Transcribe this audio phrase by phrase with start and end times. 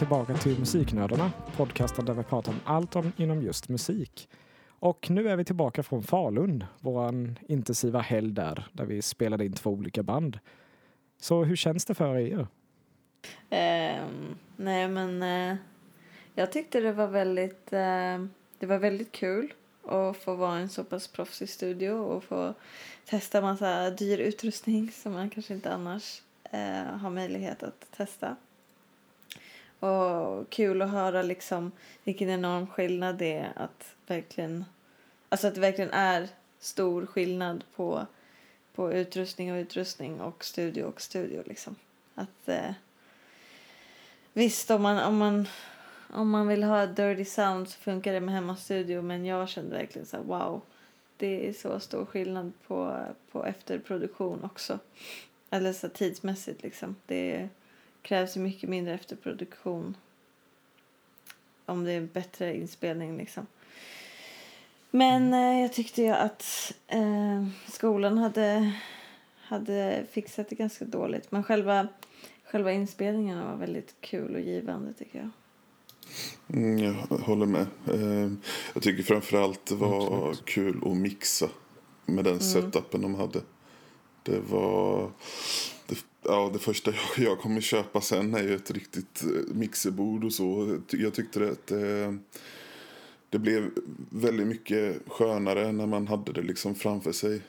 [0.00, 4.28] Tillbaka till Musiknördarna, podcasten där vi pratar om allt om, inom just musik.
[4.68, 9.52] Och nu är vi tillbaka från Falun, vår intensiva helg där, där vi spelade in
[9.52, 10.38] två olika band.
[11.18, 12.46] Så hur känns det för er?
[13.50, 15.56] Ehm, nej men eh,
[16.34, 18.24] jag tyckte det var väldigt, eh,
[18.58, 19.52] det var väldigt kul
[19.84, 22.54] att få vara en så pass proffsig studio och få
[23.04, 28.36] testa massa dyr utrustning som man kanske inte annars eh, har möjlighet att testa.
[29.80, 31.72] Och kul att höra liksom
[32.04, 34.64] vilken enorm skillnad det är att verkligen,
[35.28, 38.06] alltså att det verkligen är stor skillnad på,
[38.74, 41.76] på utrustning och utrustning och studio och studio liksom.
[42.14, 42.72] Att eh,
[44.32, 45.48] visst om man, om man
[46.12, 50.06] om man vill ha dirty sound så funkar det med hemmastudio men jag kände verkligen
[50.06, 50.62] så här, wow
[51.20, 54.78] det är så stor skillnad på, på efterproduktion också.
[55.50, 56.96] Eller så tidsmässigt liksom.
[57.06, 57.48] Det är,
[58.02, 59.96] krävs ju mycket mindre efterproduktion
[61.66, 63.46] om det är bättre inspelning liksom.
[64.90, 68.72] Men eh, jag tyckte ju att eh, skolan hade,
[69.42, 71.32] hade fixat det ganska dåligt.
[71.32, 71.88] Men själva,
[72.44, 75.30] själva inspelningen var väldigt kul och givande tycker jag.
[76.56, 77.66] Mm, jag håller med.
[77.86, 78.32] Eh,
[78.74, 80.44] jag tycker framförallt det var Absolut.
[80.44, 81.48] kul att mixa
[82.06, 82.44] med den mm.
[82.44, 83.40] setupen de hade.
[84.22, 85.10] Det var...
[85.86, 90.24] Det, ja, det första jag, jag kommer köpa sen är ju ett riktigt eh, mixerbord
[90.24, 90.78] och så.
[90.90, 92.18] Jag tyckte att det,
[93.30, 93.70] det blev
[94.10, 97.40] väldigt mycket skönare när man hade det liksom framför sig.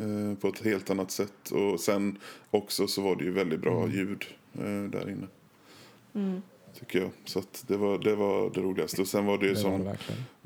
[0.00, 1.50] Eh, på ett helt annat sätt.
[1.50, 2.18] Och sen
[2.50, 3.96] också så var det ju väldigt bra mm.
[3.96, 4.24] ljud
[4.90, 5.26] där inne.
[6.14, 6.42] Mm
[6.78, 7.10] tycker jag.
[7.24, 9.02] Så det, var, det var det roligaste.
[9.02, 9.94] Och sen var det ju det som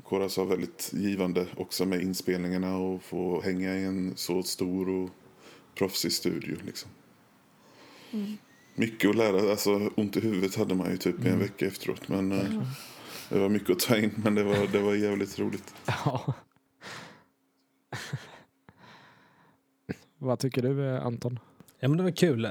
[0.03, 5.09] Kora sa väldigt givande också med inspelningarna och få hänga i en så stor och
[5.75, 6.57] proffsig studio.
[6.65, 6.89] Liksom.
[8.11, 8.37] Mm.
[8.75, 9.51] Mycket att lära.
[9.51, 11.33] Alltså, ont i huvudet hade man ju typ mm.
[11.33, 12.07] en vecka efteråt.
[12.07, 12.63] Men mm.
[13.29, 14.11] det var mycket att ta in.
[14.15, 15.73] Men det var, det var jävligt roligt.
[16.05, 16.33] Ja.
[20.17, 21.39] Vad tycker du Anton?
[21.79, 22.47] Ja men det var kul.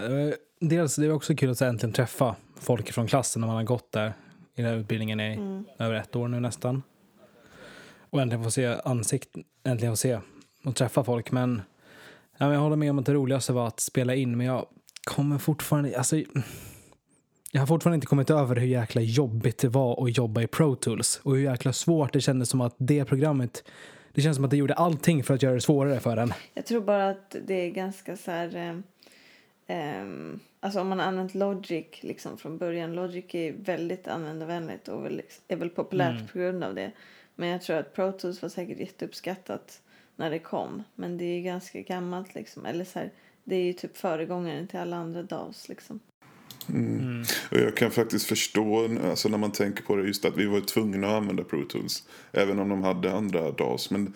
[0.60, 3.92] Dels det var också kul att äntligen träffa folk från klassen när man har gått
[3.92, 4.12] där
[4.54, 5.64] i den här utbildningen i mm.
[5.78, 6.82] över ett år nu nästan.
[8.10, 9.28] Och äntligen få se ansikt,
[9.64, 10.20] äntligen få se
[10.64, 11.30] och träffa folk.
[11.30, 11.62] Men,
[12.38, 14.66] ja, men jag håller med om att det roligaste var att spela in, men jag
[15.08, 16.16] kommer fortfarande, alltså
[17.52, 20.74] jag har fortfarande inte kommit över hur jäkla jobbigt det var att jobba i Pro
[20.74, 23.64] Tools och hur jäkla svårt det kändes som att det programmet
[24.12, 26.32] det känns som att det gjorde allting för att göra det svårare för en.
[26.54, 28.78] Jag tror bara att det är ganska så här eh,
[29.70, 32.94] Um, alltså om man har använt Logic liksom från början.
[32.94, 36.26] Logic är väldigt användarvänligt och väl, är väl populärt mm.
[36.26, 36.92] på grund av det.
[37.34, 39.82] Men jag tror att Pro Tools var säkert jätteuppskattat
[40.16, 40.82] när det kom.
[40.94, 42.66] Men det är ganska gammalt liksom.
[42.66, 43.10] Eller så här,
[43.48, 46.00] det är ju typ föregångaren till alla andra DAWs liksom.
[46.68, 47.00] Mm.
[47.00, 47.24] Mm.
[47.50, 50.60] Och jag kan faktiskt förstå alltså när man tänker på det just att vi var
[50.60, 52.08] tvungna att använda Pro Tools.
[52.32, 53.90] Även om de hade andra DAWs.
[53.90, 54.14] Men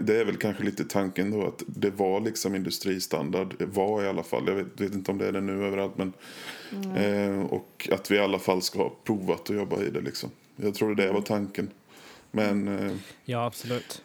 [0.00, 3.54] det är väl kanske lite tanken då att det var liksom industristandard.
[3.58, 4.44] Det var i alla fall.
[4.46, 5.98] Jag vet, vet inte om det är det nu överallt.
[5.98, 6.12] Men,
[6.72, 6.96] mm.
[6.96, 10.30] eh, och att vi i alla fall ska ha provat att jobba i det liksom.
[10.56, 11.70] Jag tror det var tanken.
[12.30, 12.68] Men...
[12.68, 12.92] Eh,
[13.24, 14.02] ja, absolut.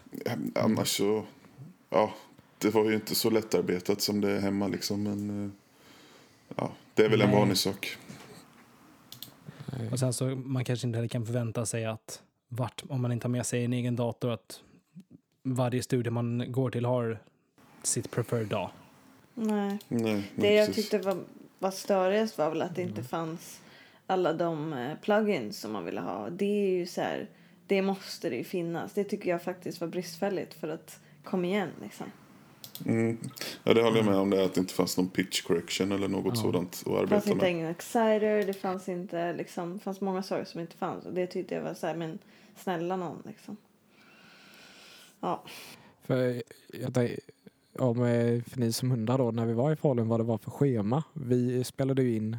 [0.55, 1.25] Annars så...
[1.89, 2.13] Ja,
[2.63, 5.03] det var ju inte så lättarbetat som det är hemma liksom.
[5.03, 5.45] Men...
[5.45, 5.51] Eh,
[6.55, 7.27] ja, det är väl Nej.
[7.27, 7.97] en vanlig sak.
[9.91, 13.27] Och sen så man kanske inte heller kan förvänta sig att vart, om man inte
[13.27, 14.61] har med sig en egen dator, att
[15.43, 17.19] varje studie man går till har
[17.83, 18.69] sitt preferred dag.
[19.33, 19.79] Nej.
[19.87, 21.17] Nej det jag tyckte var,
[21.59, 23.07] var störigast var väl att det inte mm.
[23.07, 23.61] fanns
[24.07, 26.29] alla de eh, plugins som man ville ha.
[26.29, 27.29] Det är ju så här,
[27.67, 28.93] det måste det ju finnas.
[28.93, 32.07] Det tycker jag faktiskt var bristfälligt för att kom igen liksom.
[32.85, 33.17] Mm.
[33.63, 34.29] Ja, det håller jag med om.
[34.29, 36.41] Det, att det inte fanns någon pitch correction eller något ja.
[36.41, 37.07] sådant att arbeta med.
[37.09, 38.43] Det fanns inte ingen exciter.
[38.47, 41.05] Det fanns inte liksom, fanns många saker som inte fanns.
[41.05, 42.19] Och det tyckte jag var så här, men
[42.55, 43.57] snälla någon liksom.
[45.19, 45.43] Ja.
[46.01, 46.43] För,
[46.73, 47.17] jag,
[47.79, 47.95] om,
[48.47, 51.03] för ni som undrar då, när vi var i Falun vad det var för schema.
[51.13, 52.37] Vi spelade ju in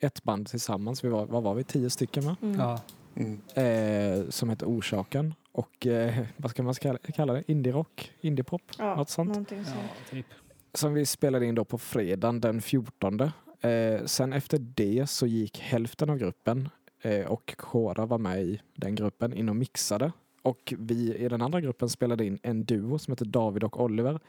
[0.00, 1.04] ett band tillsammans.
[1.04, 1.64] Vi var, vad var vi?
[1.64, 2.36] Tio stycken va?
[2.42, 2.60] Mm.
[2.60, 2.80] Ja.
[3.14, 3.40] Mm.
[3.54, 5.34] Eh, som hette Orsaken.
[5.58, 6.74] Och eh, vad ska man
[7.14, 7.42] kalla det?
[7.46, 8.12] Indie-rock?
[8.20, 8.62] Indie-pop?
[8.78, 9.34] Ja, något sånt.
[9.34, 9.52] Sånt.
[9.52, 9.64] Ja,
[10.10, 10.26] typ.
[10.74, 13.20] Som vi spelade in då på fredagen den 14.
[13.20, 13.30] Eh,
[14.04, 16.68] sen efter det så gick hälften av gruppen
[17.02, 20.12] eh, och Kora var med i den gruppen in och mixade.
[20.42, 24.20] Och vi i den andra gruppen spelade in en duo som heter David och Oliver.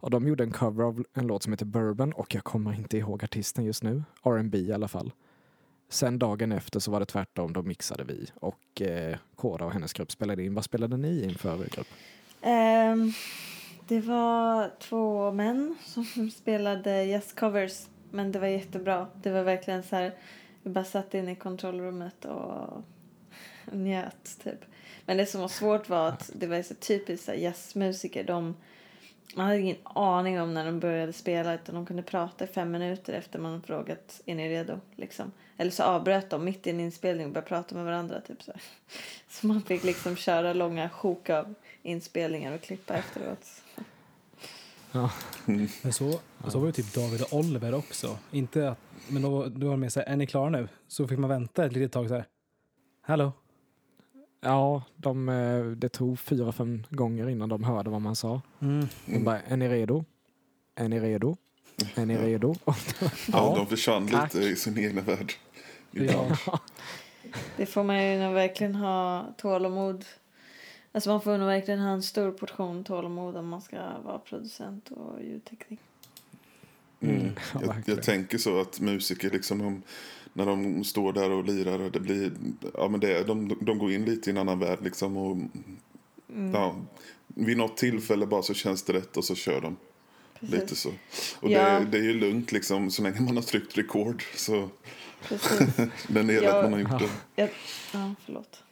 [0.00, 2.98] Och de gjorde en cover av en låt som heter Bourbon och jag kommer inte
[2.98, 4.02] ihåg artisten just nu.
[4.22, 5.12] R&B i alla fall.
[5.88, 9.92] Sen dagen efter så var det tvärtom, då mixade vi och eh, Kora och hennes
[9.92, 10.54] grupp spelade in.
[10.54, 11.88] Vad spelade ni in för grupp?
[12.42, 13.12] Um,
[13.88, 19.06] det var två män som spelade jazzcovers men det var jättebra.
[19.22, 20.14] Det var verkligen så här
[20.62, 22.82] Vi bara satt inne i kontrollrummet och
[23.72, 24.60] njöt typ.
[25.06, 28.24] Men det som var svårt var att det var så typiskt jazzmusiker.
[28.24, 28.56] De,
[29.34, 32.70] man hade ingen aning om när de började spela utan de kunde prata i fem
[32.70, 34.80] minuter efter man frågat är ni redo?
[34.96, 35.32] Liksom.
[35.56, 38.20] Eller så avbröt de mitt i en inspelning och började prata med varandra.
[38.20, 38.52] Typ så,
[39.28, 43.62] så man fick liksom köra långa sjok av inspelningar och klippa efteråt.
[44.92, 45.10] Ja.
[45.82, 48.18] Men så, så var det typ David och Oliver också.
[48.30, 48.78] Inte att,
[49.08, 50.68] men då, då var mer så här, är ni klara nu?
[50.88, 52.24] Så fick man vänta ett litet tag så här.
[53.00, 53.32] Hallå?
[54.46, 58.40] Ja, de, eh, det tog fyra, fem gånger innan de hörde vad man sa.
[58.60, 58.86] Mm.
[59.06, 60.04] De bara, är ni redo?
[60.74, 61.36] Är ni redo?
[61.94, 62.20] Är ni Ja.
[62.20, 62.54] redo?
[63.32, 64.34] Ja, de försvann tack.
[64.34, 65.32] lite i sin egna värld.
[65.90, 66.36] Ja.
[67.56, 70.04] Det får man ju nog verkligen ha tålamod.
[70.92, 74.90] Alltså man får nog verkligen ha en stor portion tålamod om man ska vara producent
[74.90, 75.84] och ljudtekniker.
[77.00, 77.30] Mm.
[77.54, 79.82] Ja, Jag, jag tänker så att musiker, liksom, de,
[80.36, 82.32] när de står där och lirar, det blir,
[82.74, 84.78] ja, men det, de, de går in lite i en annan värld.
[84.82, 85.36] Liksom, och,
[86.30, 86.54] Mm.
[86.54, 86.76] ja,
[87.26, 89.76] vid något tillfälle bara så känns det rätt och så kör de.
[90.40, 90.54] Precis.
[90.60, 90.88] Lite så.
[91.40, 91.80] Och Ja.
[91.80, 94.22] det, det är ju lugnt liksom, så länge man har tryckt rekord.
[94.36, 94.68] Så
[96.08, 97.08] den är man har gjort det.
[97.42, 97.50] Jag,
[97.92, 98.62] ja, förlåt.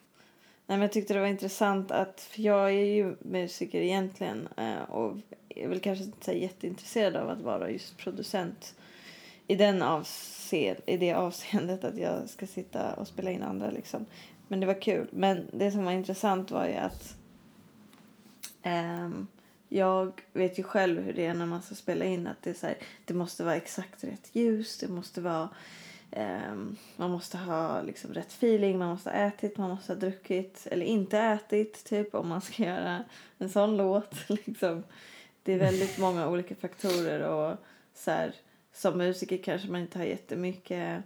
[0.67, 4.83] Nej, men jag tyckte det var intressant att, för jag är ju musiker egentligen eh,
[4.91, 5.17] och
[5.49, 8.75] är väl kanske inte så jätteintresserad av att vara just producent
[9.47, 9.83] i, den
[10.44, 14.06] avse, i det avseendet att jag ska sitta och spela in andra liksom.
[14.49, 15.08] Men det var kul.
[15.12, 17.17] Men det som var intressant var ju att
[18.64, 19.26] um,
[19.69, 22.55] jag vet ju själv hur det är när man ska spela in att det är
[22.55, 25.49] så här, det måste vara exakt rätt ljus, det måste vara
[26.17, 30.67] Um, man måste ha liksom rätt feeling, man måste ha ätit, man måste ha druckit
[30.70, 33.05] eller inte ätit typ om man ska göra
[33.38, 34.14] en sån låt.
[34.29, 34.82] Liksom.
[35.43, 37.56] Det är väldigt många olika faktorer och
[37.94, 38.35] så här,
[38.75, 41.03] som musiker kanske man inte har jättemycket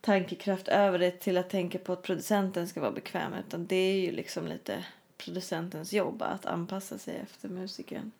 [0.00, 4.00] tankekraft över det till att tänka på att producenten ska vara bekväm utan det är
[4.00, 4.84] ju liksom lite
[5.24, 8.10] producentens jobb att anpassa sig efter musikern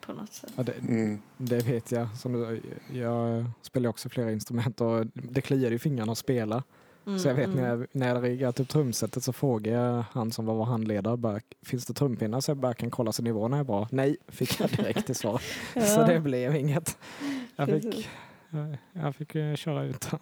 [0.00, 0.52] på något sätt.
[0.56, 1.22] Ja, det, Mm.
[1.36, 2.16] det vet jag.
[2.18, 6.62] Som du, jag spelar också flera instrument och det kliar i fingrarna att spela.
[7.04, 10.32] Så jag vet Mm, när jag, när jag riggat upp trumsetet så frågar jag han
[10.32, 13.58] som var vår handledare, bara, finns det trumpinnar så jag bara kan kolla så nivåerna
[13.58, 13.88] är bra?
[13.90, 15.42] Nej, fick jag direkt till svar.
[15.74, 15.80] Ja.
[15.86, 16.98] Så det blev inget.
[17.56, 18.08] Jag fick,
[18.50, 20.18] jag, jag fick eh, köra utan.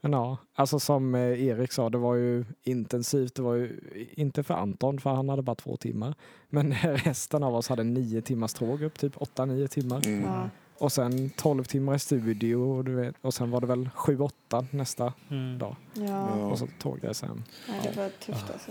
[0.00, 3.34] Men ja, alltså som eh, Erik sa, det var ju intensivt.
[3.34, 6.14] Det var ju inte för Anton, för han hade bara två timmar.
[6.48, 10.06] Men resten av oss hade nio timmars tåg upp, typ åtta, nio timmar.
[10.06, 10.48] Mm.
[10.78, 14.18] Och sen tolv timmar i studio och, du vet, och sen var det väl sju,
[14.20, 15.58] åtta nästa Mm.
[15.58, 15.76] dag.
[15.94, 16.28] Ja.
[16.28, 17.44] Och så tågresan.
[17.68, 18.70] Nej, det var tufft alltså.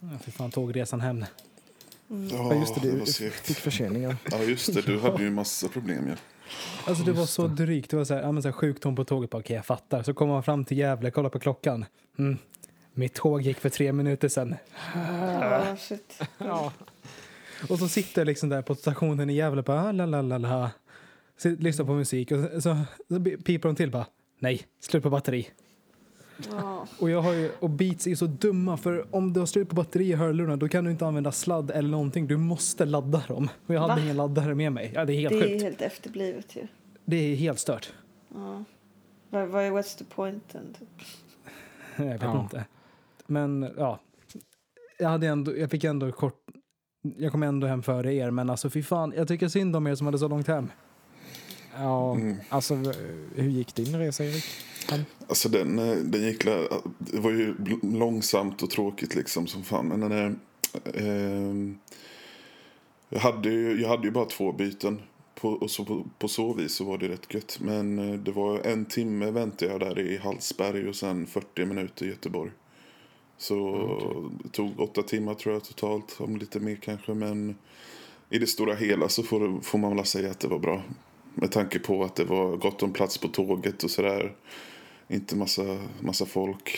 [0.00, 1.24] Ja, Fy fan, tågresan hem.
[2.10, 2.28] Mm.
[2.28, 4.16] Ja, just det, det du var fick förseningar.
[4.30, 4.80] Ja, just det.
[4.86, 6.08] Du hade ju massa problem.
[6.08, 6.14] Ja.
[6.86, 7.54] Alltså det var så det.
[7.64, 7.90] drygt.
[7.90, 9.34] Det var så här, ja, men så här sjukdom på tåget.
[9.34, 10.02] Okej, jag fattar.
[10.02, 11.84] Så kommer man fram till Gävle, kollar på klockan.
[12.18, 12.38] Mm.
[12.92, 14.54] Mitt tåg gick för tre minuter sedan.
[15.40, 16.20] Ja, shit.
[16.38, 16.72] Ja.
[17.68, 20.38] Och så sitter jag liksom där på stationen i Gävle bara, ah, la la la
[20.38, 20.70] la.
[21.42, 22.76] Lyssnar på musik och så, så,
[23.08, 24.06] så piper de till bara,
[24.38, 25.48] nej, slut på batteri.
[26.50, 26.86] Ja.
[26.98, 29.74] Och, jag har ju, och Beats är så dumma för om du har slut på
[29.74, 32.26] batteri i hörlurarna då kan du inte använda sladd eller någonting.
[32.26, 33.48] Du måste ladda dem.
[33.66, 34.00] Och jag hade Va?
[34.00, 34.90] ingen laddare med mig.
[34.94, 35.62] Ja, det är helt Det är sjukt.
[35.62, 36.66] helt efterblivet ju.
[37.04, 37.92] Det är helt stört.
[38.34, 38.64] Ja.
[39.30, 40.52] Vad, vad är what's the point?
[40.52, 40.88] Typ?
[41.96, 42.40] Jag vet Ja.
[42.42, 42.64] inte.
[43.26, 44.00] Men ja,
[44.98, 46.40] jag, hade ändå, jag fick ändå kort...
[47.16, 49.94] Jag kom ändå hem före er, men alltså fy fan, jag tycker synd om er
[49.94, 50.70] som hade så långt hem.
[51.78, 52.36] Ja, Mm.
[52.48, 52.74] alltså
[53.34, 54.44] hur gick din resa Erik?
[55.28, 56.44] Alltså den, eh, den gick...
[56.98, 59.86] Det var ju långsamt och tråkigt liksom som fan.
[59.88, 60.34] Men den är,
[60.94, 61.78] ehm,
[63.08, 65.00] jag, hade ju, jag hade ju bara två byten.
[65.34, 67.58] På, och så på, på så vis så var det rätt gött.
[67.60, 72.06] Men eh, det var en timme väntade jag där i Hallsberg och sen 40 minuter
[72.06, 72.50] i Göteborg.
[73.38, 76.16] Så det tog åtta timmar tror jag totalt.
[76.18, 77.14] Om lite mer kanske.
[77.14, 77.56] Men
[78.30, 80.82] i det stora hela så får, får man väl säga att det var bra.
[81.34, 84.34] Med tanke på att det var gott om plats på tåget och sådär.
[85.08, 86.76] Inte massa, massa folk.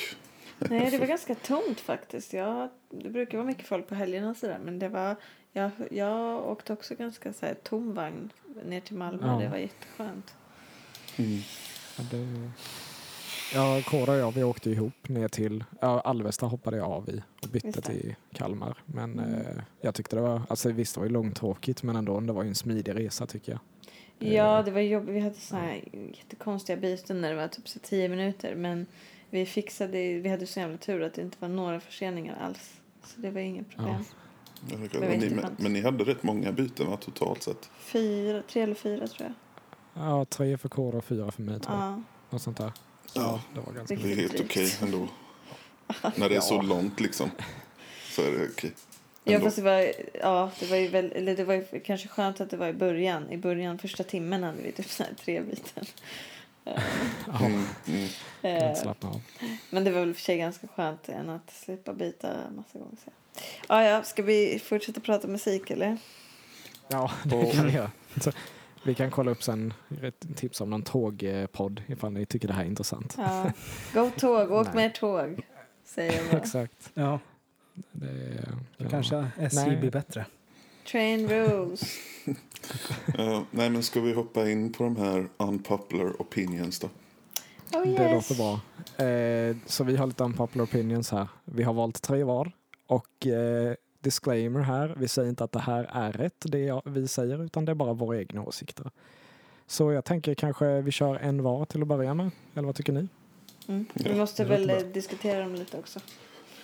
[0.59, 2.33] Nej, det var ganska tomt faktiskt.
[2.33, 4.59] Jag, det brukar vara mycket folk på helgerna och sådär.
[4.65, 5.17] Men det var,
[5.53, 8.33] jag, jag åkte också ganska så här, tom vagn
[8.67, 9.27] ner till Malmö.
[9.33, 9.39] Ja.
[9.39, 10.35] Det var jätteskönt.
[11.17, 11.39] Mm.
[11.99, 12.51] Ja, det...
[13.55, 17.23] Ja, Kåra och jag vi åkte ihop ner till ja, Alvesta hoppade jag av i
[17.43, 18.79] och bytte till Kalmar.
[18.87, 19.35] Men Mm.
[19.35, 22.43] eh, jag tyckte det var, alltså visst det var ju långtråkigt men ändå det var
[22.43, 23.61] ju en smidig resa tycker jag.
[24.19, 25.15] Ja, det var jobbigt.
[25.15, 25.83] Vi hade såna här
[26.17, 28.55] jättekonstiga byten när det var typ så tio minuter.
[28.55, 28.87] Men
[29.31, 32.81] vi fixade, vi hade så jävla tur att det inte var några förseningar alls.
[33.05, 34.05] Så det var inget problem.
[34.61, 37.71] Det var Men ni, men ni hade rätt många byten va, totalt sett?
[37.79, 39.35] Fyra, tre eller fyra tror jag.
[40.05, 41.85] Ja, tre för Kåra och fyra för mig tror jag.
[41.85, 42.03] Ja.
[42.31, 42.73] Något sånt där.
[43.15, 45.09] Ja, det var ganska det är helt okej ändå.
[46.17, 46.63] När det är så Ja.
[46.63, 47.31] långt liksom.
[48.11, 48.73] Så är det okej.
[49.33, 52.40] Ja, fast det var, ja, det var ju väl, eller det var ju kanske skönt
[52.40, 53.30] att det var i början.
[53.30, 55.85] I början, första timmen hade vi typ så här tre biten.
[57.26, 58.09] Ja, Mm, mm.
[58.42, 59.21] Eh, av.
[59.71, 62.97] Men det var väl för sig ganska skönt än att slippa byta massa gånger.
[63.04, 63.11] Så.
[63.68, 65.99] Ja, ja, ska vi fortsätta prata musik eller?
[66.88, 67.90] Ja, det kan vi göra.
[68.21, 68.33] Så,
[68.83, 72.62] vi kan kolla upp sen ett tips om någon tågpodd ifall ni tycker det här
[72.62, 73.14] är intressant.
[73.18, 73.52] Ja.
[73.95, 74.76] Gå tåg, åk Nej.
[74.76, 75.47] mer tåg.
[75.85, 76.35] Säger jag.
[76.42, 76.90] Exakt.
[76.95, 77.18] Ja,
[77.92, 78.45] Det,
[78.76, 78.88] ja.
[78.90, 79.76] kanske SJ Nej.
[79.76, 80.26] blir bättre.
[80.90, 81.83] Train rules.
[83.18, 86.87] Ja, nej, men ska vi hoppa in på de här unpopular opinions då?
[87.73, 88.30] Oh, Det yes.
[88.30, 88.61] låter bra.
[89.06, 91.28] Eh, så vi har lite unpopular opinions här.
[91.45, 92.52] Vi har valt tre var.
[92.87, 97.09] Och eh, disclaimer här, vi säger inte att det här är rätt det jag- vi
[97.09, 98.90] säger utan det är bara våra egna åsikter.
[99.66, 102.30] Så jag tänker kanske vi kör en var till att börja med.
[102.54, 103.09] Eller vad tycker ni?
[103.68, 103.87] Mm.
[103.95, 106.00] Vi måste det väl diskutera dem lite också.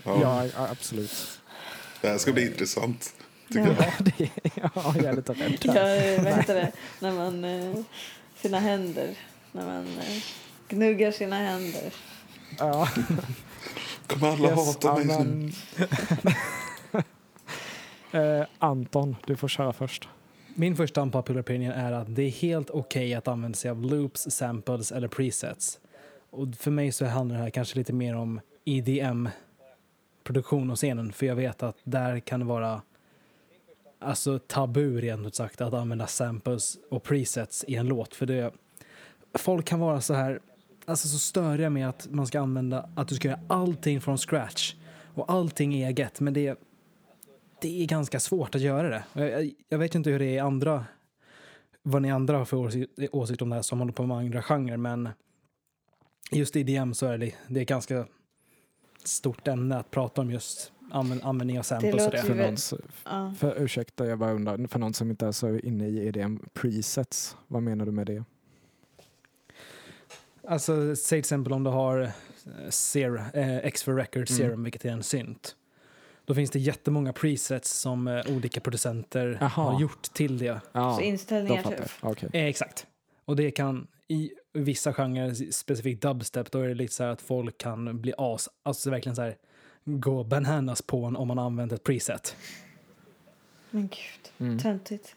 [0.05, 1.41] Ja, absolut.
[2.01, 3.15] Det här ska bli intressant.
[3.49, 3.77] Tycker jag.
[3.79, 6.73] Ja, det, ja, jag är lite rädd Ja, vad heter det?
[7.01, 7.45] När man...
[7.45, 7.77] Eh,
[8.37, 9.19] sina händer.
[9.53, 10.23] När man eh,
[10.69, 11.93] gnuggar sina händer.
[12.59, 12.89] Ja,
[14.07, 15.53] Kommer alla yes, hata mig nu?
[18.41, 20.09] eh, Anton, du får köra först.
[20.55, 24.31] Min första unpopular opinion är att det är helt okej att använda sig av loops,
[24.31, 25.79] samples eller presets.
[26.31, 28.41] Och för mig så handlar det här kanske lite mer om
[30.25, 32.83] produktion och scenen, för jag vet att där kan det vara
[33.99, 38.53] alltså tabu rent ut sagt att använda samples och presets i en låt, för det
[39.35, 40.41] folk kan vara så här
[40.85, 44.75] alltså så störiga med att man ska använda att du ska göra allting från scratch
[45.15, 46.59] och allting eget, men det
[47.63, 49.05] det är ganska svårt att göra det.
[49.13, 50.87] Jag, jag, vet inte hur det är i andra,
[51.83, 54.43] vad ni andra har för åsikt, åsikt om det här som håller på med andra
[54.43, 55.09] genrer, men
[56.31, 58.07] just i DM så är det, det är ganska
[59.09, 62.19] stort ämne att prata om just använd, användning av samples och det.
[62.23, 63.35] För väl- någon, s- Ja.
[63.39, 67.37] för, ursäkta, jag bara undrar, för någon som inte är så inne i EDM presets,
[67.49, 68.25] vad menar du med det?
[70.49, 72.11] Alltså, säg till exempel om du har eh,
[72.71, 74.39] Serum, eh, X for Record Mm.
[74.39, 75.57] Serum, vilket är en synt.
[76.25, 79.49] Då finns det jättemånga presets som eh, olika producenter Jaha.
[79.49, 80.61] har gjort till det.
[80.73, 81.81] Ja, Så inställningar typ.
[82.01, 82.29] Okej.
[82.33, 82.87] Eh, exakt.
[83.25, 87.23] Och det kan i vissa genrer, specifikt dubstep, då är det lite så här att
[87.23, 89.37] folk kan bli as, alltså verkligen så här
[89.85, 92.37] gå bananas på en om man använder ett preset.
[93.71, 94.59] Men gud, Mm.
[94.59, 95.17] töntigt.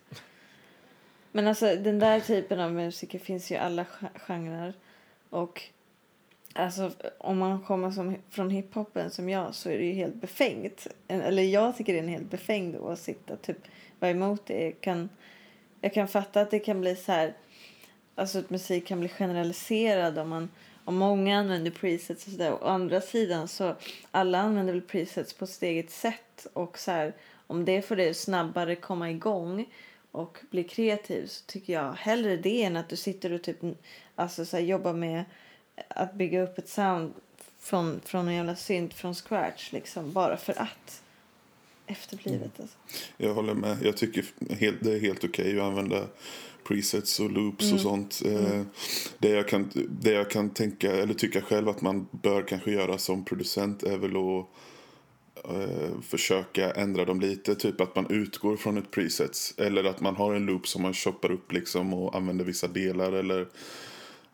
[1.32, 4.74] Men alltså den där typen av musiker finns ju i alla ge- genrer.
[5.30, 5.62] Och
[6.54, 10.88] alltså om man kommer som, från hiphopen som jag så är det ju helt befängt.
[11.08, 13.58] Eller jag tycker det är en helt befängd åsikt att typ
[14.00, 14.64] vara emot det.
[14.66, 15.10] Jag kan,
[15.82, 17.34] jag kan fatta att det kan bli så här,
[18.16, 20.50] alltså att musik kan bli generaliserad om man
[20.86, 22.54] om många använder presets och sådär.
[22.54, 23.76] Å andra sidan så
[24.12, 27.14] alla använder väl presets på sitt eget sätt och så här
[27.48, 29.66] om det får dig att snabbare komma igång
[30.12, 33.58] och bli kreativ så tycker jag hellre det än att du sitter och typ
[34.16, 35.24] alltså så här, jobbar med
[35.88, 37.14] att bygga upp ett sound
[37.60, 41.02] från, från en jävla synt från scratch liksom bara för att
[41.88, 42.78] efterblivet alltså.
[43.18, 43.78] Jag håller med.
[43.82, 44.26] Jag tycker
[44.82, 46.08] det är helt okej att använda
[46.68, 48.22] presets och loops och sånt.
[48.26, 48.62] Eh,
[49.20, 52.98] Det, jag kan, det jag kan tänka, eller tycka själv att man bör kanske göra
[52.98, 54.48] som producent är väl att
[55.52, 57.56] eh, försöka ändra dem lite.
[57.56, 59.54] Typ att man utgår från ett presets.
[59.58, 63.12] Eller att man har en loop som man choppar upp liksom och använder vissa delar.
[63.12, 63.48] Eller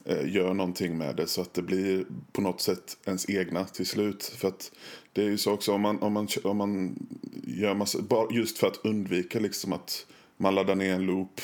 [0.06, 3.86] eh, gör någonting med det så att det blir på något sätt ens egna till
[3.86, 4.24] slut.
[4.24, 4.72] För att
[5.14, 6.96] det är ju så också om man, om man, om man
[7.44, 8.00] gör massa,
[8.32, 10.06] just för att undvika liksom att
[10.38, 11.42] man laddar ner en loop,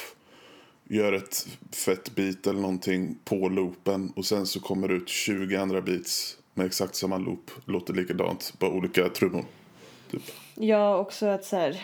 [0.90, 5.56] gör ett fett beat eller någonting på loopen och sen så kommer det ut 20
[5.56, 9.46] andra beats med exakt samma loop, låter likadant, bara olika trummor.
[10.12, 10.24] Typ.
[10.56, 11.82] Ja, också att så här,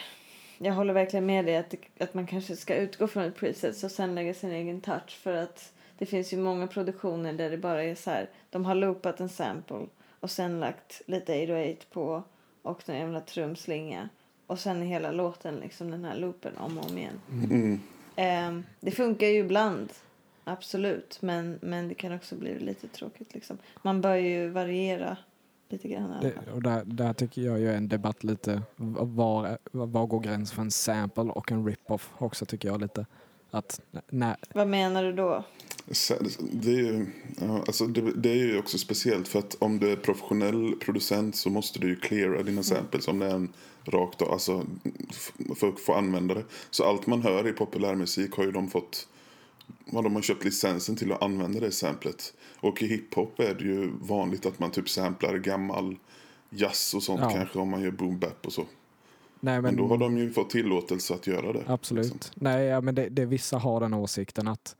[0.57, 3.91] jag håller verkligen med dig att, att man kanske ska utgå från ett preset och
[3.91, 7.83] sen lägga sin egen touch för att det finns ju många produktioner där det bara
[7.83, 9.85] är så här, de har loopat en sample
[10.19, 12.23] och sen lagt lite 808 på
[12.61, 14.09] och en jävla trumslinga
[14.47, 17.21] och sen hela låten liksom den här loopen om och om igen.
[17.31, 17.79] Mm.
[18.15, 19.93] Ehm, det funkar ju ibland,
[20.43, 23.57] absolut, men, men det kan också bli lite tråkigt liksom.
[23.81, 25.17] Man bör ju variera
[25.69, 26.15] lite grann.
[26.21, 30.61] Det, och där, där tycker jag ju en debatt lite, var, var går gränsen för
[30.61, 33.05] en sample och en rip-off också tycker jag lite.
[33.53, 35.43] Att nej, Vad menar du då?
[36.51, 37.05] Det är, ju,
[37.67, 41.49] alltså det, det är ju också speciellt för att om du är professionell producent så
[41.49, 44.65] måste du ju cleara dina samples om det är en rakt av, alltså
[45.55, 46.43] för att få använda det.
[46.69, 49.07] Så allt man hör i populärmusik har ju de fått
[49.85, 52.33] vad de har köpt licensen till att använda det samplet.
[52.59, 55.95] Och i hiphop är det ju vanligt att man typ samplar gammal
[56.49, 57.29] jazz och sånt Ja.
[57.29, 58.65] kanske om man gör boom bap och så.
[59.43, 61.63] Nej, Men då har de ju fått tillåtelse att göra det.
[61.67, 62.13] Absolut.
[62.13, 62.31] liksom.
[62.35, 64.75] Nej, ja, men det, det, vissa har den åsikten att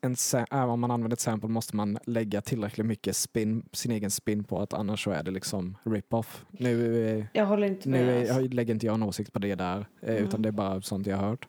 [0.00, 0.16] en,
[0.50, 4.44] även om man använder ett sample måste man lägga tillräckligt mycket spin, sin egen spin
[4.44, 6.44] på att annars så är det liksom rip-off.
[6.50, 8.06] Nu, eh, Jag håller inte med.
[8.06, 8.34] nu alltså.
[8.34, 10.24] är, jag lägger inte jag en åsikt på det där, eh, Mm.
[10.24, 11.48] utan det är bara sånt jag har hört.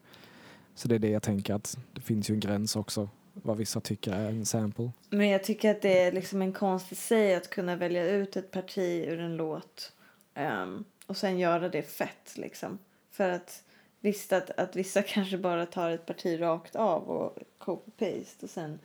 [0.74, 3.80] Så det är det jag tänker att det finns ju en gräns också vad vissa
[3.80, 4.90] tycker är en sample.
[5.10, 8.36] Men jag tycker att det är liksom en konst i sig att kunna välja ut
[8.36, 9.92] ett parti ur en låt
[10.34, 12.78] ehm, och sen göra det fett liksom.
[13.10, 13.62] För att
[14.00, 18.78] visst att, att vissa kanske bara tar ett parti rakt av och copy-paste och sen,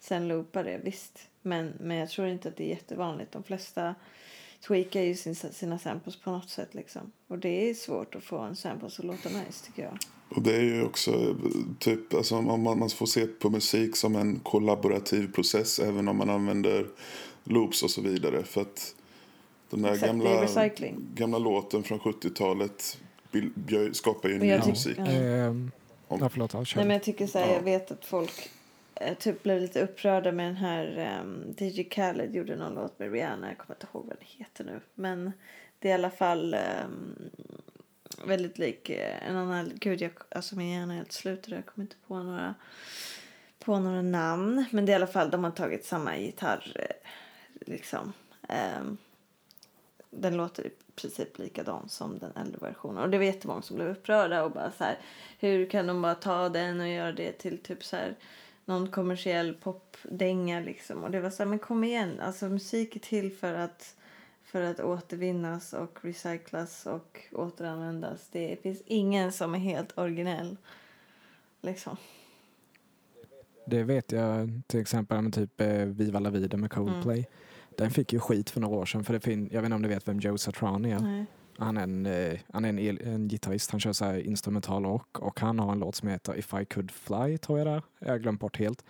[0.00, 1.18] sen loopar det, visst.
[1.42, 3.32] Men, men jag tror inte att det är jättevanligt.
[3.32, 3.94] De flesta
[4.66, 7.12] tweakar ju sin, sina samples på något sätt liksom.
[7.28, 9.98] Och det är svårt att få en sample att låta nice tycker jag.
[10.28, 11.36] Och det är ju också
[11.78, 16.16] typ, alltså om man, man får se på musik som en kollaborativ process även om
[16.16, 16.86] man använder
[17.44, 18.42] loops och så vidare.
[18.42, 18.94] För att
[19.70, 20.96] den där Exakt, gamla, recycling.
[21.14, 22.98] gamla låten från 70-talet
[23.32, 24.98] bil- gör- skapar ju ny musik.
[24.98, 25.06] Ja.
[25.06, 25.70] Ehm,
[26.08, 26.58] Om- ja, förlåt, ja.
[26.76, 27.54] Nej, men jag tycker så här, Ja.
[27.54, 28.50] jag vet att folk
[28.94, 33.12] eh, typ blev lite upprörda med den här um, DJ Khaled gjorde någon låt med
[33.12, 33.48] Rihanna.
[33.48, 34.80] Jag kommer inte ihåg vad den heter nu.
[34.94, 35.32] Men
[35.78, 37.30] det är i alla fall ehm,
[38.26, 39.72] väldigt lik eh, en annan.
[39.74, 42.54] Gud, jag, alltså min hjärna är helt slut jag kommer inte på några
[43.64, 44.64] på några namn.
[44.70, 47.10] Men det är i alla fall de har tagit samma gitarr eh,
[47.66, 48.12] liksom.
[48.48, 48.96] Ehm,
[50.10, 53.02] den låter i princip likadan som den äldre versionen.
[53.02, 54.98] Och det var jättemånga som blev upprörda och bara så här,
[55.38, 58.16] hur kan de bara ta den och göra det till typ så här
[58.64, 61.04] någon kommersiell popdänga liksom.
[61.04, 63.94] Och det var så här, men kom igen, alltså musik är till för att
[64.44, 68.28] för att återvinnas och recyclas och återanvändas.
[68.32, 70.56] Det finns ingen som är helt originell.
[71.60, 71.96] Liksom.
[73.66, 77.18] Det vet jag till exempel med typ eh, Viva La Vida med Coldplay.
[77.18, 77.30] Mm.
[77.80, 79.82] Den fick ju skit för några år sedan för det fin- jag vet inte om
[79.82, 80.98] du vet vem Joe Satriani är.
[81.00, 81.24] Nej.
[81.58, 85.18] Han är en, eh, han är en, el- en gitarrist, han kör så instrumental rock
[85.18, 87.82] och han har en låt som heter If I Could Fly tror jag det är.
[87.98, 88.84] Jag har glömt bort helt.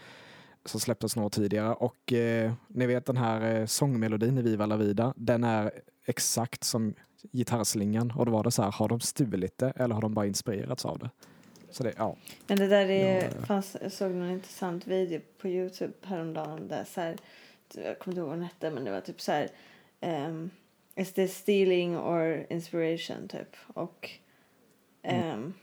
[0.64, 4.66] Som släpptes några år tidigare och eh, ni vet den här eh, sångmelodin i Viva
[4.66, 5.70] La Vida, den är
[6.06, 6.94] exakt som
[7.32, 10.26] gitarrslingan och då var det så här, har de stulit det eller har de bara
[10.26, 11.10] inspirerats av det?
[11.70, 12.16] Så det, ja.
[12.46, 13.46] Men det där är, Ja.
[13.46, 17.16] fanns, jag såg någon intressant video på Youtube häromdagen där så här,
[17.74, 19.48] jag kommer inte ihåg vad den hette men det var typ så här
[20.00, 20.50] um,
[20.94, 24.10] Is this stealing or inspiration typ och
[25.02, 25.54] um,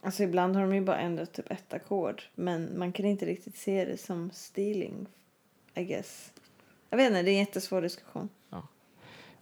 [0.00, 3.56] alltså ibland har de ju bara ändrat typ ett ackord men man kan inte riktigt
[3.56, 5.06] se det som stealing
[5.74, 6.32] I guess.
[6.90, 8.28] Jag vet inte, det är en jättesvår diskussion.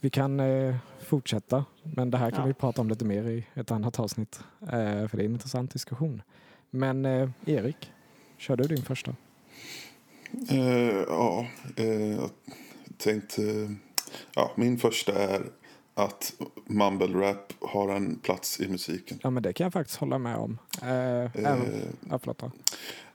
[0.01, 2.47] Vi kan eh, fortsätta, men det här kan Ja.
[2.47, 4.41] vi prata om lite mer i ett annat avsnitt.
[4.61, 4.69] Eh,
[5.09, 6.23] för det är en intressant diskussion.
[6.71, 7.93] Men eh, Erik,
[8.37, 9.17] kör du din första?
[10.49, 12.31] Eh, ja, eh, jag
[12.97, 13.75] tänkte...
[14.35, 15.43] ja, min första är
[15.95, 16.35] att
[16.67, 19.19] mumble rap har en plats i musiken.
[19.23, 20.59] Ja, men det kan jag faktiskt hålla med om.
[20.83, 22.39] Eh, även, Eh, ja, förlåt.
[22.39, 22.51] då.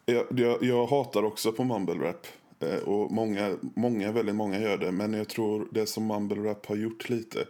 [0.06, 2.27] jag, jag, jag hatar också på mumble rap.
[2.60, 4.91] Eh, och många, många, väldigt många gör det.
[4.91, 7.45] Men jag tror det som mumble rap har gjort lite.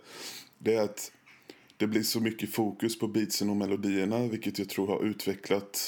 [0.58, 1.12] Det är att
[1.78, 4.20] det blir så mycket fokus på beatsen och melodierna.
[4.20, 5.82] Vilket jag tror har utvecklat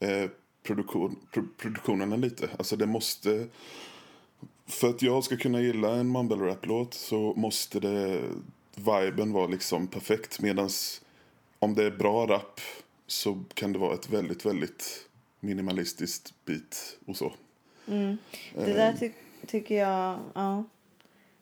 [0.00, 0.30] eh,
[0.66, 2.48] produktion, pro, produktionerna lite.
[2.58, 3.46] Alltså det måste...
[4.66, 8.20] För att jag ska kunna gilla en mumble rap-låt så måste det...
[8.78, 10.40] Viben vara liksom perfekt.
[10.40, 10.68] Medan
[11.58, 12.60] om det är bra rap
[13.06, 15.08] så kan det vara ett väldigt, väldigt
[15.40, 17.32] minimalistiskt beat och så.
[17.88, 18.16] Mm.
[18.54, 19.10] Det där ty
[19.46, 20.64] tycker jag, ja.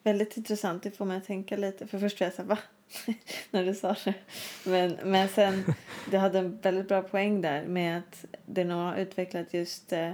[0.02, 0.82] Väldigt intressant.
[0.82, 1.87] Det får mig att tänka lite.
[1.87, 2.58] För först var jag så här, va?
[3.50, 4.14] När du sa det.
[4.64, 5.64] Men, men sen,
[6.11, 10.12] du hade en väldigt bra poäng där med att det nog har utvecklat just eh,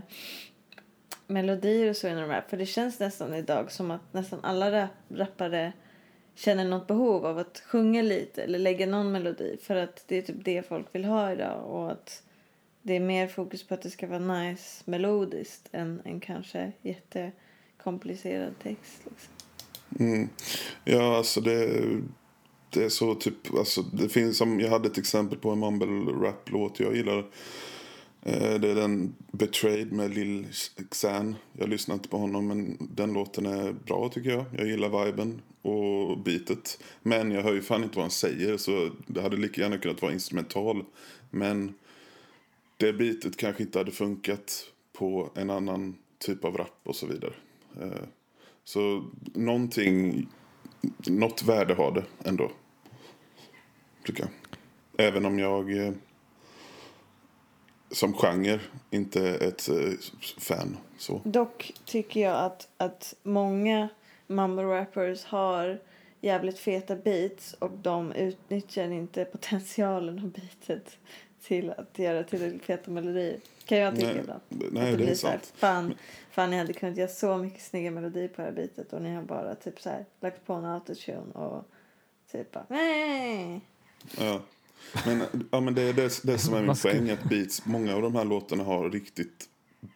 [1.26, 2.50] melodier och så inom rap.
[2.50, 5.72] För det känns nästan idag som att nästan alla rap rappare
[6.34, 9.56] känner något behov av att sjunga lite eller lägga någon melodi.
[9.62, 11.64] För att det är typ det folk vill ha idag.
[11.64, 12.22] Och att
[12.82, 18.54] det är mer fokus på att det ska vara nice melodiskt än, än kanske jättekomplicerad
[18.62, 19.00] text.
[19.04, 19.32] Liksom.
[19.98, 20.28] Mm.
[20.84, 21.80] Ja, alltså det,
[22.70, 25.58] det är eh, så typ, alltså det finns som, jag hade ett exempel på en
[25.58, 27.18] mumble rap-låt jag gillar.
[28.22, 30.46] Eh, det är den Betrayed med Lil
[30.90, 31.34] Xan.
[31.52, 34.44] Jag lyssnar inte på honom men den låten är bra tycker jag.
[34.56, 36.82] Jag gillar viben och beatet.
[37.02, 40.02] Men jag hör ju fan inte vad han säger så det hade lika gärna kunnat
[40.02, 40.84] vara instrumental.
[41.30, 41.74] Men
[42.76, 47.32] det beatet kanske inte hade funkat på en annan typ av rap och så vidare.
[47.80, 48.04] Eh,
[48.64, 49.04] så
[49.34, 50.28] någonting,
[51.06, 52.50] något värde har det ändå.
[54.04, 54.30] Tycker jag.
[55.06, 55.86] Även om jag...
[55.86, 55.92] eh,
[57.90, 58.60] som genre
[58.90, 59.92] inte ett eh,
[60.38, 60.76] fan.
[60.98, 61.20] Så.
[61.24, 63.88] Dock tycker jag att, att många
[64.26, 65.80] mumble rappers har
[66.20, 70.98] jävligt feta beats och de utnyttjar inte potentialen av beatet
[71.42, 73.36] till att göra tillräckligt feta melodier.
[73.64, 74.40] Kan jag tycka Nej, ibland.
[74.48, 75.52] nej Att det är här, sant.
[75.56, 75.94] Fan,
[76.30, 79.14] fan, ni hade kunnat göra så mycket snygga melodier på det här beatet och ni
[79.14, 81.64] har bara typ så här lagt på en autotune och
[82.32, 83.60] typ bara nej.
[84.18, 84.40] Ja.
[85.06, 87.10] Men, ja, men det är det, det som är min poäng.
[87.10, 89.48] Att beats, många av de här låtarna har riktigt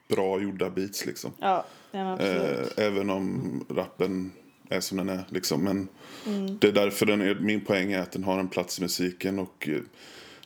[0.08, 1.06] bra gjorda beats.
[1.06, 1.32] Liksom.
[1.40, 1.64] Ja.
[1.92, 4.32] Eh, även om rappen
[4.68, 5.24] är som den är.
[5.28, 5.64] Liksom.
[5.64, 5.88] Men
[6.26, 6.58] Mm.
[6.58, 9.38] det är därför den är, min poäng är att den har en plats i musiken.
[9.38, 9.80] Och eh,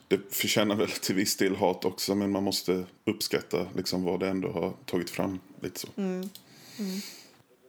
[0.07, 2.15] det förtjänar väl till viss del hat också.
[2.15, 5.39] Men man måste uppskatta liksom, vad det ändå har tagit fram.
[5.61, 5.87] Lite så.
[5.97, 6.29] Mm.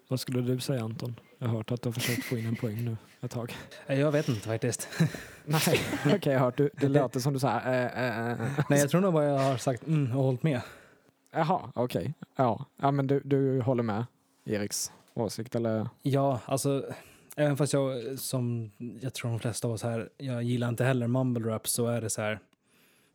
[0.08, 1.14] Vad skulle du säga Anton?
[1.42, 3.56] Jag har hört att du har försökt få in en poäng nu ett tag.
[3.86, 4.88] Eh, Jag vet inte faktiskt.
[5.44, 6.56] Nej, okej jag har hört.
[6.56, 7.60] Du, det låter som du sa.
[7.60, 8.38] Äh, äh, äh.
[8.68, 10.60] Nej, jag tror nog bara jag har sagt mm och hållit med.
[11.32, 12.14] Jaha, okej.
[12.36, 12.66] Ja.
[12.76, 14.06] ja, men du, du håller med
[14.44, 15.88] Eriks åsikt eller?
[16.02, 16.86] Ja, alltså
[17.36, 21.06] även fast jag som jag tror de flesta av oss här, jag gillar inte heller
[21.06, 22.40] mumble rap så är det så här.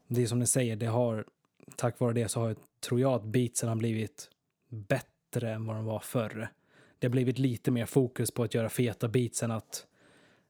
[0.08, 1.26] Det är som ni säger, det har
[1.76, 4.30] tack vare det så har jag, tror jag att beatsen har blivit
[4.70, 6.50] bättre än vad de var förr.
[7.06, 9.86] Det har blivit lite mer fokus på att göra feta beats än att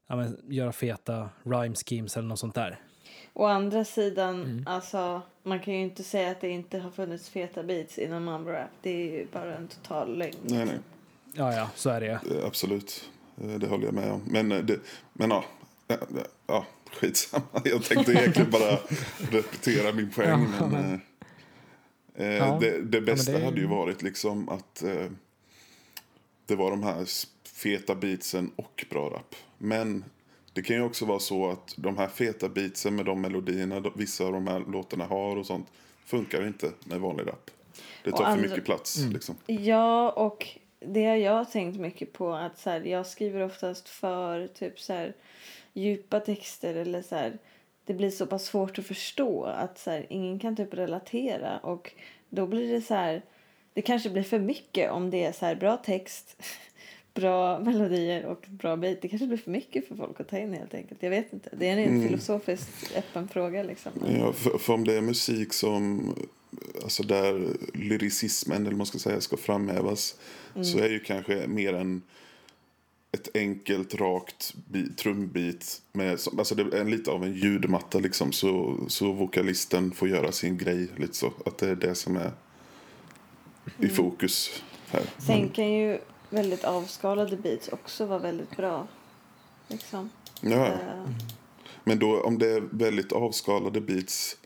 [0.08, 2.80] ja, men, göra feta rhyme schemes eller något sånt där.
[3.32, 4.64] Å andra sidan, Mm.
[4.66, 8.66] alltså man kan ju inte säga att det inte har funnits feta beats inom mumble.
[8.82, 10.34] Det är ju bara en total lögn.
[10.42, 10.78] Nej, nej.
[11.34, 12.06] Ja, ja, så är det.
[12.10, 13.10] Eh, Absolut.
[13.42, 14.20] Eh, Det håller jag med om.
[14.26, 14.78] Men, eh, det,
[15.12, 15.44] men ja,
[15.88, 15.96] ja,
[16.46, 16.66] ja,
[17.00, 17.44] skitsamma.
[17.64, 18.78] Jag tänkte egentligen bara
[19.30, 20.28] repetera min poäng.
[20.60, 21.00] Ja, men, men-
[22.14, 25.06] eh, Ja, det, det bästa det är- hade ju varit liksom att eh,
[26.46, 27.04] det var de här
[27.48, 29.34] feta beatsen och bra rap.
[29.58, 30.04] Men
[30.52, 34.24] det kan ju också vara så att de här feta beatsen med de melodierna vissa
[34.24, 35.66] av de här låtarna har och sånt
[36.04, 37.50] funkar inte med vanlig rap.
[38.04, 38.98] Det tar för andra- mycket plats.
[38.98, 39.12] Mm.
[39.12, 39.34] Liksom.
[39.46, 40.48] Ja, och
[40.80, 42.32] det har jag tänkt mycket på.
[42.34, 45.14] att så här, Jag skriver oftast för typ så här,
[45.72, 46.74] djupa texter.
[46.74, 47.38] eller så här,
[47.84, 51.58] Det blir så pass svårt att förstå att så här, ingen kan typ relatera.
[51.58, 51.92] Och
[52.28, 53.22] då blir det så här...
[53.76, 56.42] Det kanske blir för mycket om det är så här bra text,
[57.14, 59.02] bra melodier och bra beat.
[59.02, 61.02] Det kanske blir för mycket för folk att ta in helt enkelt.
[61.02, 61.50] Jag vet inte.
[61.58, 62.08] Det är en Mm.
[62.08, 63.92] filosofiskt öppen fråga liksom.
[64.20, 66.14] Ja, för, för om det är musik som,
[66.82, 70.16] alltså där lyricismen eller man ska säga ska framhävas
[70.62, 72.02] så är ju kanske mer en
[73.12, 74.54] ett enkelt rakt
[74.96, 80.32] trumbit med, alltså det är lite av en ljudmatta liksom så, så vokalisten får göra
[80.32, 82.32] sin grej lite så att det är det som är
[83.78, 85.02] i fokus här.
[85.18, 85.98] Sen kan ju
[86.30, 88.86] väldigt avskalade beats också vara väldigt bra.
[89.68, 90.10] Liksom.
[90.40, 90.66] Ja.
[90.66, 91.08] Eh,
[91.84, 94.36] Men då om det är väldigt avskalade beats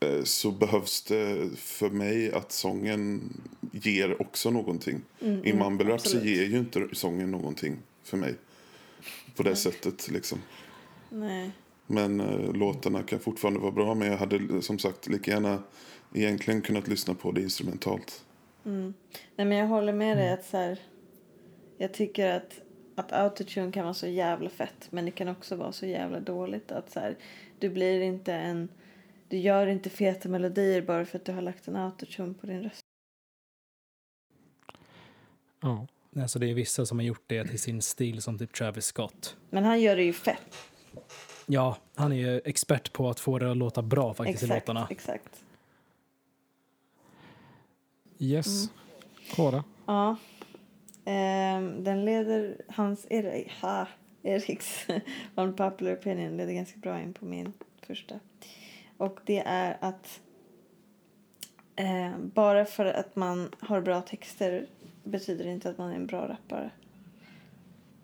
[0.00, 3.32] eh, så behövs det för mig att sången
[3.72, 5.00] ger också någonting.
[5.20, 8.34] mm, I mm, mumble så ger ju inte sången någonting för mig.
[9.36, 9.56] På det Nej.
[9.56, 10.38] sättet liksom.
[11.10, 11.50] Nej.
[11.86, 13.94] Men eh, låtarna kan fortfarande vara bra.
[13.94, 15.62] Men jag hade som sagt lika gärna
[16.14, 18.24] egentligen kunnat lyssna på det instrumentalt.
[18.64, 18.94] Mm.
[19.36, 20.78] Nej men jag håller med dig att så här,
[21.78, 22.60] jag tycker att,
[22.94, 26.72] att autotune kan vara så jävla fett men det kan också vara så jävla dåligt
[26.72, 27.16] att så här,
[27.58, 28.68] du blir inte en
[29.28, 32.62] du gör inte feta melodier bara för att du har lagt en autotune på din
[32.62, 32.80] röst.
[35.60, 35.86] Ja.
[36.16, 39.36] Alltså det är vissa som har gjort det till sin stil som typ Travis Scott.
[39.50, 40.56] Men han gör det ju fett.
[41.46, 44.68] Ja, han är ju expert på att få det att låta bra faktiskt i Exakt,
[44.68, 44.86] låtarna.
[44.90, 45.43] exakt.
[48.24, 48.70] Yes.
[49.36, 49.64] Kåra.
[49.86, 50.16] Ja.
[51.04, 53.86] Ehm, den leder hans, er, ha,
[54.22, 54.86] Eriks
[55.34, 58.20] unpopular opinion leder ganska bra in på min första.
[58.96, 60.20] Och det är att
[61.76, 64.66] ehm, bara för att man har bra texter
[65.04, 66.70] betyder det inte att man är en bra rappare.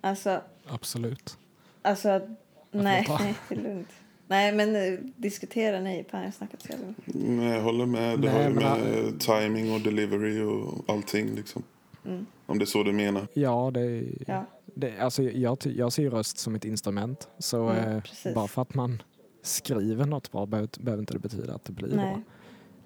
[0.01, 1.39] Alltså, Absolut.
[1.83, 2.29] alltså att,
[2.71, 3.89] nej, nej, det är lugnt.
[4.31, 7.15] Nej, men eh, diskutera nej, fan jag snackat så jävla mycket.
[7.15, 8.19] Men jag håller med.
[8.21, 11.63] Det Nej, har ju med äh, timing och delivery och allting liksom.
[12.07, 12.27] Mm.
[12.47, 13.27] Om det är så du menar.
[13.35, 14.45] Ja, det, Ja.
[14.75, 17.29] det alltså jag, jag ser röst som ett instrument.
[17.39, 19.03] Så Mm, eh, bara för att man
[19.43, 22.13] skriver något bra behöver, inte det betyda att det blir Nej.
[22.15, 22.23] bra.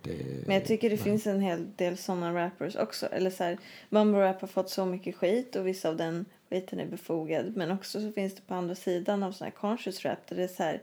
[0.03, 1.05] Det, Men jag tycker det nej.
[1.05, 3.07] finns en hel del sådana rappers också.
[3.07, 6.81] Eller så här, mumble rap har fått så mycket skit och vissa av den skiten
[6.81, 7.57] är befogad.
[7.57, 10.43] Men också så finns det på andra sidan av sån här conscious rap där det
[10.45, 10.83] är så här,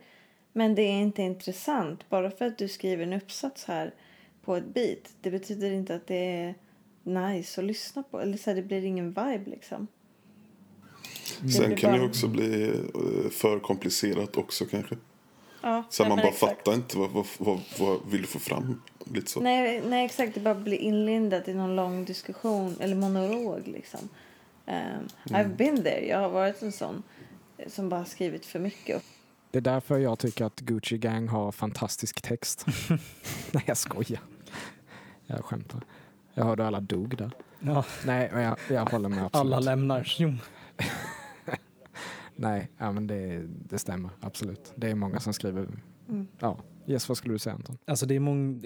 [0.54, 2.10] men det är inte intressant.
[2.10, 3.94] Bara för att du skriver en uppsats här
[4.44, 6.56] på ett beat, det betyder inte att det är
[7.04, 8.20] nice att lyssna på.
[8.22, 9.88] Eller så här, det blir ingen vibe liksom.
[11.42, 14.98] Det Sen kan det bara- också bli eh, för komplicerat också kanske.
[15.62, 16.58] Ja, Så nej, man bara exakt.
[16.58, 18.82] fattar inte vad, vad, vad, vad vill du få fram?
[19.14, 19.40] Lite så.
[19.42, 20.34] Nej, nej, exakt.
[20.34, 23.62] Det bara blir inlindat i någon lång diskussion eller monolog.
[23.68, 24.00] Liksom.
[24.66, 25.08] Um, Mm.
[25.26, 26.06] I've been there.
[26.08, 27.04] Jag har varit en sån
[27.58, 29.04] eh, som bara skrivit för mycket.
[29.52, 32.66] Det är därför jag tycker att Gucci Gang har fantastisk text.
[33.52, 34.22] Nej, jag skojar.
[35.26, 35.82] Jag skämtar.
[36.34, 37.32] Jag hörde alla dog där.
[37.60, 39.54] Ja, Nej, men jag, jag håller med absolut.
[39.54, 40.08] alla lämnar.
[42.36, 44.74] Nej, ja, men det, det stämmer absolut.
[44.76, 45.68] Det är många som skriver.
[46.10, 46.28] Mm.
[46.40, 47.78] Ja, yes, vad skulle du säga Anton?
[47.86, 48.64] Alltså det är mång...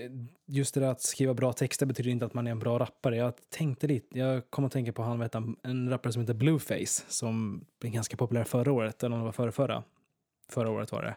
[0.47, 3.17] Just det där att skriva bra texter betyder inte att man är en bra rappare.
[3.17, 7.03] Jag tänkte lite, jag kom att tänka på han, vet en rappare som heter Blueface
[7.07, 9.83] som blev ganska populär förra året, eller om det var förra, förra.
[10.49, 11.15] Förra året var det.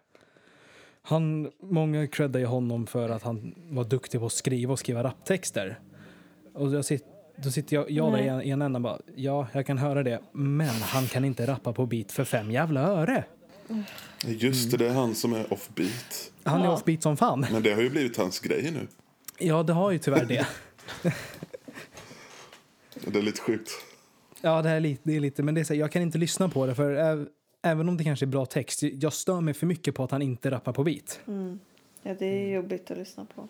[1.02, 5.02] Han, många creddar ju honom för att han var duktig på att skriva och skriva
[5.02, 5.78] rapptexter.
[6.54, 9.46] Och jag sitter, då sitter jag, jag där i en, i en ända bara, ja,
[9.52, 13.24] jag kan höra det, men han kan inte rappa på beat för fem jävla öre.
[14.24, 16.30] Just det, det är han som är offbeat.
[16.42, 16.72] Han är Ja.
[16.72, 17.46] offbeat som fan.
[17.52, 18.86] Men det har ju blivit hans grej nu.
[19.38, 20.46] Ja, det har ju tyvärr det.
[23.06, 23.70] Det är lite sjukt.
[24.40, 26.18] Ja, det, är lite, det är lite, men det är så, här, jag kan inte
[26.18, 27.26] lyssna på det för äv,
[27.62, 30.22] även om det kanske är bra text, jag stör mig för mycket på att han
[30.22, 31.20] inte rappar på beat.
[31.26, 31.58] Mm.
[32.02, 33.48] Ja, det är jobbigt att lyssna på.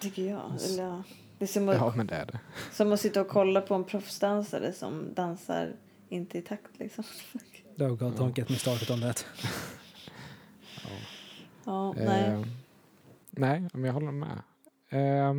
[0.00, 0.40] Tycker jag.
[0.64, 1.02] Eller, ja.
[1.38, 2.40] det är som att, Ja, men det är det.
[2.72, 5.72] som att sitta och kolla på en proffsdansare som dansar
[6.08, 6.78] inte i takt.
[6.78, 7.04] Liksom.
[7.78, 9.26] Oh God, don't get me started on that.
[11.64, 12.24] Ja, nej.
[12.30, 12.42] Eh,
[13.30, 14.42] nej, men jag håller med.
[14.88, 15.34] Eh,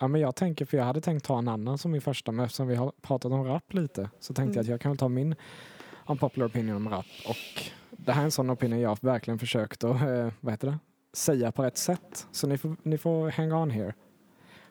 [0.00, 2.44] ja, men jag tänker, för jag hade tänkt ta en annan som min första, men
[2.44, 4.54] eftersom vi har pratat om rap lite så tänkte Mm.
[4.56, 5.34] jag att jag kan väl ta min
[6.10, 7.06] unpopular opinion om rap.
[7.28, 10.78] Och det här är en sån opinion jag verkligen försökt att, eh, vad heter det,
[11.12, 12.26] säga på rätt sätt.
[12.32, 13.94] Så ni får, ni får hang on here.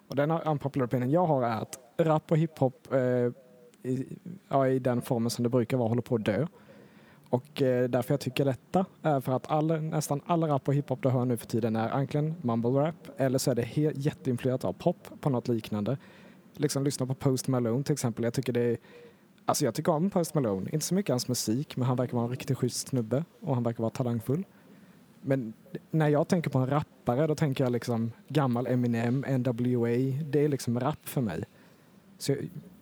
[0.07, 2.99] Och den unpopular opinion jag har är att rap och hiphop eh,
[3.91, 4.17] i,
[4.49, 6.47] ja, i den formen som det brukar vara håller på att dö.
[7.29, 11.03] Och eh, därför jag tycker detta är för att all, nästan all rap och hiphop
[11.03, 14.65] du hör nu för tiden är antingen mumble rap eller så är det he- jätteinfluerat
[14.65, 15.97] av pop på något liknande.
[16.53, 18.23] Liksom lyssna på Post Malone till exempel.
[18.23, 18.77] Jag tycker det är
[19.49, 22.25] Alltså jag tycker om Post Malone, inte så mycket hans musik men han verkar vara
[22.25, 24.45] en riktigt schysst snubbe och han verkar vara talangfull.
[25.21, 25.53] Men
[25.91, 29.89] när jag tänker på en rappare då tänker jag liksom gammal Eminem, NWA,
[30.23, 31.43] det är liksom rap för mig.
[32.17, 32.35] Så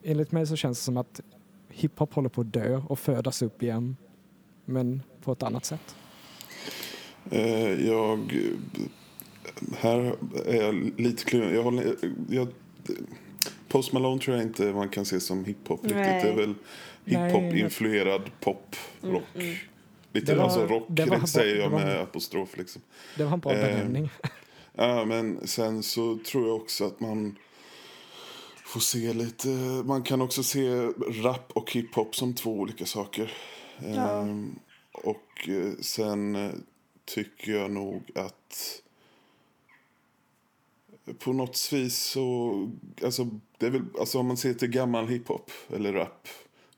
[0.03, 1.21] enligt mig så känns det som att
[1.69, 3.97] hiphop håller på att dö och födas upp igen
[4.65, 5.95] men på ett annat sätt.
[7.29, 8.39] Eh, jag...
[9.77, 11.55] Här är jag lite kluven.
[11.55, 11.95] Jag håller...
[12.29, 12.47] Jag,
[13.67, 15.97] Post Malone tror jag inte man kan se som hiphop riktigt.
[15.97, 16.53] Det är väl
[17.05, 19.23] hiphop-influerad pop, rock.
[19.35, 19.55] Mm,
[20.13, 22.81] Lite Det var- alltså rock det var- säger jag det var- med apostrof liksom.
[23.17, 24.09] Det var en bra Eh, benämning.
[24.79, 27.35] Ja, men sen så tror jag också att man
[28.65, 29.47] får se lite...
[29.85, 30.69] Man kan också se
[31.23, 33.31] rap och hiphop som två olika saker.
[33.95, 34.21] Ja.
[34.21, 34.59] Ehm,
[34.91, 36.51] och eh, sen eh,
[37.05, 38.81] tycker jag nog att
[41.19, 42.53] på något vis så...
[43.03, 46.27] Alltså, det är väl, alltså om man ser till gammal hiphop eller rap.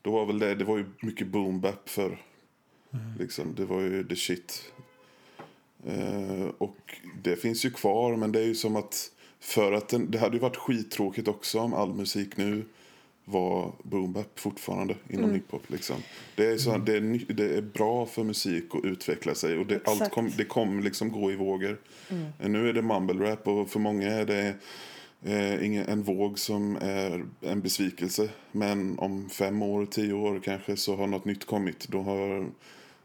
[0.02, 2.18] Då var väl det, det var ju mycket boom bap för
[3.20, 4.72] Liksom, det var ju the shit.
[5.86, 6.78] Eh, och
[7.24, 10.36] det finns ju kvar, men det är ju som att för att den, det hade
[10.36, 12.66] ju varit skittråkigt också om all musik nu
[13.26, 15.36] var boom bap fortfarande inom Mm.
[15.36, 15.70] hiphop.
[15.70, 15.96] Liksom.
[16.36, 19.76] Det, är så, det, är, det är bra för musik att utveckla sig och det,
[19.76, 20.14] allt Exakt.
[20.16, 21.80] kom, det kommer liksom gå i vågor.
[22.10, 22.26] Mm.
[22.40, 24.56] Eh, Nu är det mumble rap och för många är det
[25.24, 28.30] eh, en våg som är en besvikelse.
[28.52, 31.88] Men om fem år, tio år kanske så har något nytt kommit.
[31.88, 32.50] Då har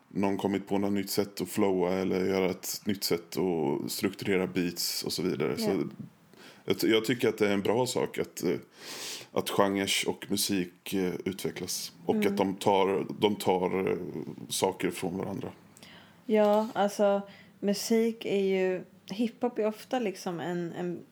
[0.09, 4.47] någon kommit på något nytt sätt att flowa eller göra ett nytt sätt att strukturera
[4.47, 5.57] beats och så vidare.
[5.59, 6.75] Ja.
[6.77, 8.57] Så jag tycker att det är en bra sak att, eh,
[9.33, 11.93] att genrer och musik eh, utvecklas.
[12.07, 12.27] Och Mm.
[12.27, 13.97] att de tar, de tar eh,
[14.49, 15.49] saker från varandra.
[16.27, 17.23] Ja, alltså
[17.61, 18.85] musik är ju...
[19.11, 20.73] Hiphop är ofta liksom en...
[20.73, 21.05] en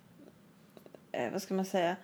[1.13, 1.97] eh, vad ska man säga?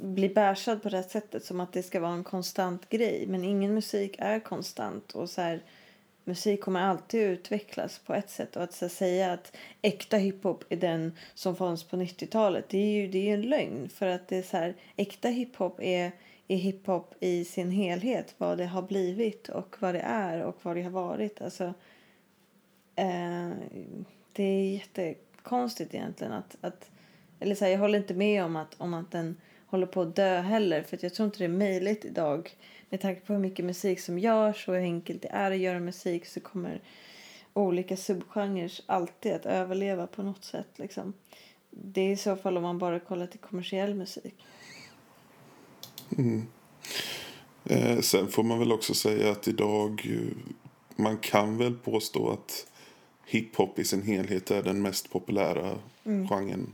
[0.00, 3.26] bli bärsad på det sättet som att det ska vara en konstant grej.
[3.26, 5.12] Men ingen musik är konstant.
[5.12, 5.62] Och så här,
[6.24, 8.56] musik kommer alltid utvecklas på ett sätt.
[8.56, 12.68] Och att så här, säga att äkta hiphop är den som fanns på 90-talet.
[12.68, 13.88] Det är ju det är en lögn.
[13.88, 16.12] För att det är så här, äkta hiphop är,
[16.48, 18.34] är hiphop i sin helhet.
[18.38, 21.42] Vad det har blivit och vad det är och vad det har varit.
[21.42, 21.64] Alltså,
[22.96, 23.50] eh,
[24.32, 26.90] det är jättekonstigt egentligen att, att
[27.40, 30.16] eller så här, jag håller inte med om att, om att den håller på att
[30.16, 30.82] dö heller.
[30.82, 32.56] För jag tror inte det är möjligt idag.
[32.90, 35.80] Med tanke på hur mycket musik som görs och hur enkelt det är att göra
[35.80, 36.80] musik så kommer
[37.54, 40.68] olika subgenrer alltid att överleva på något sätt.
[40.76, 41.12] Liksom.
[41.70, 44.34] Det är i så fall om man bara kollar till kommersiell musik.
[47.64, 50.36] Eh, sen får man väl också säga att idag eh,
[50.96, 52.66] man kan väl påstå att
[53.26, 56.28] hiphop i sin helhet är den mest populära Mm.
[56.28, 56.72] genren.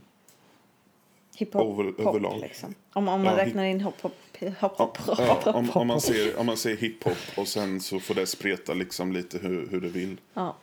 [1.37, 2.39] Hiphop, Over- överlag.
[2.39, 2.75] liksom.
[2.93, 4.13] Om, om man Ja, räknar in hop, hop,
[4.59, 5.55] hop, Ja, ja, hop.
[5.55, 9.11] om, om, man ser, om man ser hiphop och sen så får det spreta liksom
[9.11, 10.17] lite hur, hur det vill.
[10.33, 10.55] Ja.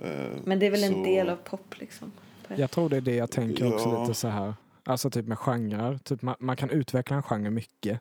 [0.00, 0.10] Eh,
[0.44, 2.12] Men det är väl en så- del av pop liksom.
[2.56, 4.00] Jag tror det är det jag tänker också Ja.
[4.02, 4.54] lite så här.
[4.84, 5.98] Alltså typ med genrer.
[5.98, 8.00] Typ man, man kan utveckla en genre mycket.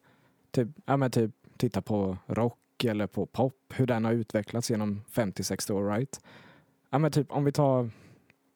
[0.51, 3.55] Typ, ja men typ titta på rock eller på pop.
[3.73, 6.19] Hur den har utvecklats genom 50-60 år, right?
[6.89, 7.89] Ja men typ om vi tar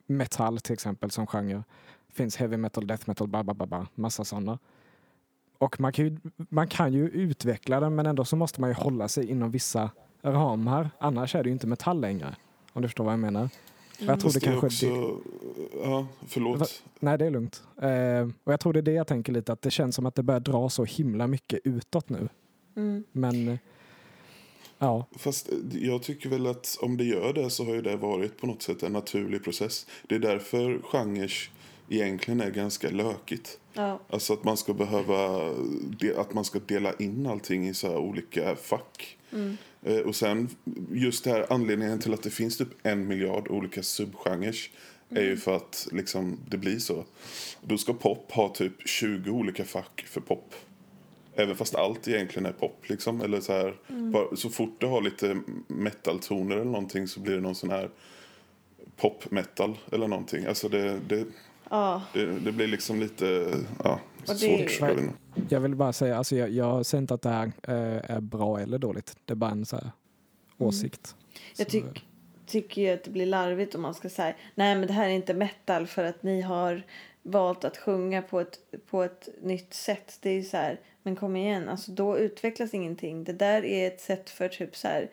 [0.06, 1.64] metal till exempel som genre.
[2.14, 4.60] Finns heavy metal, death metal, bla bla bla, bla massa sådana.
[5.58, 8.74] Och man kan, ju, man kan ju utveckla den men ändå så måste man ju
[8.74, 9.90] hålla sig inom vissa
[10.22, 10.90] ramar.
[11.00, 12.36] Annars är det ju inte metall längre.
[12.74, 13.50] Om du förstår vad jag menar.
[14.00, 14.86] Och jag tror det kanske också,
[15.84, 16.84] Ja, förlåt.
[17.00, 17.64] Nej, det är lugnt.
[17.82, 20.16] Eh, och jag tror det är det jag tänker lite, att det känns som att
[20.16, 22.30] det börjar dra så himla mycket utåt nu.
[22.76, 23.04] Mm.
[23.12, 23.60] Men
[24.78, 27.96] ja, Fast eh, jag tycker väl att om det gör det så har ju det
[27.96, 29.88] varit på något sätt en naturlig process.
[30.10, 31.32] Det är därför genrer
[31.94, 33.60] egentligen är ganska lökigt.
[33.74, 34.00] Ja.
[34.10, 35.50] Alltså att man ska behöva,
[36.18, 39.18] att man ska dela in allting i så här olika fack.
[39.32, 39.58] Mm.
[39.84, 40.50] Eh, Och sen
[40.92, 44.56] just det här anledningen till att det finns typ en miljard olika subgenrer
[45.10, 45.30] är Mm.
[45.30, 47.06] ju för att liksom det blir så.
[47.62, 50.54] Då ska pop ha typ 20 olika fack för pop.
[51.36, 53.22] Även fast allt egentligen är pop liksom.
[53.22, 54.12] Eller så här, Mm.
[54.12, 57.90] bara, så fort det har lite metaltoner eller någonting så blir det någon sån här
[58.98, 60.46] pop-metal eller någonting.
[60.46, 61.26] Alltså det, det,
[61.74, 62.02] Ja.
[62.14, 64.80] det, det blir liksom lite, ja, det- svårt.
[64.90, 65.14] jag inte.
[65.50, 68.60] jag vill bara säga, alltså jag, jag säger inte att det här eh, är bra
[68.60, 69.18] eller dåligt.
[69.26, 69.92] Det är bara en så här
[70.58, 71.16] åsikt.
[71.58, 72.06] Jag Så, tyck,
[72.46, 75.14] tycker ju att det blir larvigt om man ska säga nej men det här är
[75.14, 76.84] inte metal för att ni har
[77.24, 78.60] valt att sjunga på ett,
[78.90, 80.18] på ett nytt sätt.
[80.22, 83.24] Det är ju så här, men kom igen, alltså då utvecklas ingenting.
[83.24, 85.10] Det där är ett sätt för typ så här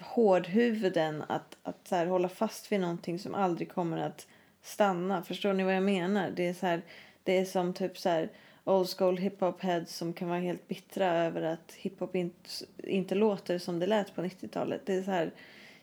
[0.00, 4.26] hårdhuvuden att, att så här, hålla fast vid någonting som aldrig kommer att
[4.62, 5.22] stanna.
[5.22, 6.30] Förstår ni vad jag menar?
[6.30, 6.82] Det är så här,
[7.22, 8.28] det är som typ så här
[8.64, 12.48] old school hiphop heads som kan vara helt bittra över att hiphop inte,
[12.82, 14.80] inte låter som det lät på 90-talet.
[14.84, 15.30] Det är så här,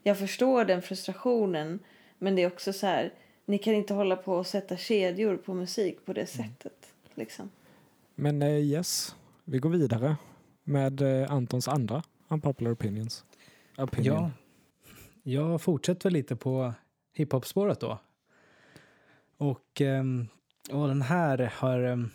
[0.03, 1.79] jag förstår den frustrationen
[2.17, 3.13] men det är också så här,
[3.45, 6.93] ni kan inte hålla på och sätta kedjor på musik på det sättet.
[7.13, 7.49] Liksom.
[8.15, 10.15] Men eh, yes, vi går vidare
[10.63, 13.25] med eh, Antons andra unpopular opinions.
[13.77, 14.15] Opinion.
[14.15, 14.31] Ja,
[15.23, 16.73] jag fortsätter lite på
[17.13, 17.99] hiphop-spåret då.
[19.39, 20.28] Och, ehm,
[20.71, 21.80] och den här har...
[21.80, 22.10] Ehm,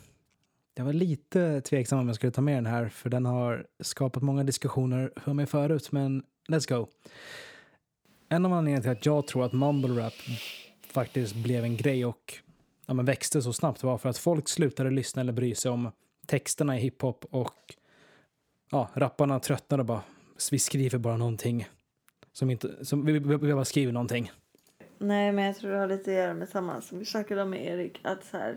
[0.74, 4.22] jag var lite tveksam om jag skulle ta med den här för den har skapat
[4.22, 6.86] många diskussioner för mig förut, men let's go.
[8.28, 10.12] En av anledningarna till att jag tror att mumble rap
[10.86, 12.34] faktiskt blev en grej och
[12.86, 15.90] ja, men växte så snabbt var för att folk slutade lyssna eller bry sig om
[16.26, 17.74] texterna i hiphop och
[18.70, 20.02] ja, rapparna tröttnade och bara
[20.50, 21.68] vi skriver bara någonting
[22.32, 24.30] som inte, som, vi, vi, vi bara skriver någonting.
[24.98, 27.50] Nej, men jag tror det har lite att göra med samma som vi snackade om
[27.50, 28.00] med Erik.
[28.02, 28.56] Att så här,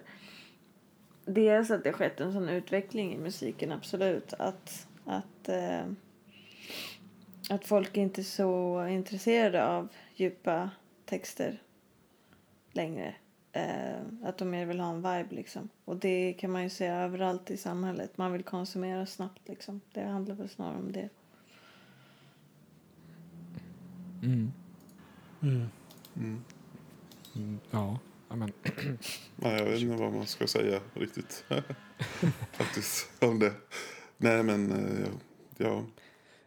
[1.26, 4.34] dels att det har skett en sån utveckling i musiken, absolut.
[4.34, 5.86] Att, att, eh,
[7.50, 10.69] att folk inte är så intresserade av djupa
[11.06, 11.62] texter
[12.71, 13.15] längre.
[13.52, 15.69] Eh, att de mer vill ha en vibe liksom.
[15.86, 18.17] Och det kan man ju se överallt i samhället.
[18.17, 19.82] Man vill konsumera snabbt liksom.
[19.93, 21.10] Det handlar väl snarare om det.
[24.23, 24.52] Mm.
[25.41, 25.69] Mm.
[26.17, 26.43] Mm.
[27.36, 28.51] Mm, ja, amen.
[29.36, 31.45] Nej, jag vet inte vad man ska säga riktigt.
[32.51, 33.53] Faktiskt om det.
[34.17, 35.08] Nej, men eh,
[35.58, 35.84] ja.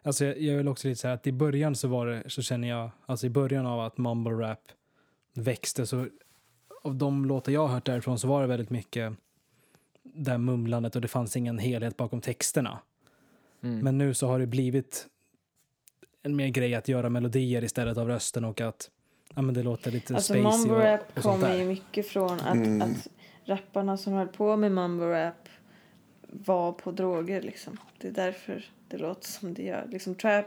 [0.03, 2.69] Alltså jag, jag vill också lite säga att i början så var det, så känner
[2.69, 4.73] jag, alltså i början av att mumble rap
[5.35, 6.07] växte så
[6.83, 9.13] av de låtar jag har hört därifrån så var det väldigt mycket
[10.03, 12.79] det här mumlandet och det fanns ingen helhet bakom texterna.
[13.63, 13.79] Mm.
[13.79, 15.07] Men nu så har det blivit
[16.23, 18.91] en mer grej att göra melodier istället av rösten och att
[19.35, 22.55] ja, men det låter lite Alltså spacey mumble rap och kommer ju mycket från att,
[22.55, 22.83] Mm.
[22.83, 23.09] att
[23.45, 25.49] rapparna som höll på med mumble rap
[26.23, 27.77] var på droger liksom.
[27.99, 29.87] Det är därför det låter som det gör.
[29.91, 30.47] Liksom trap.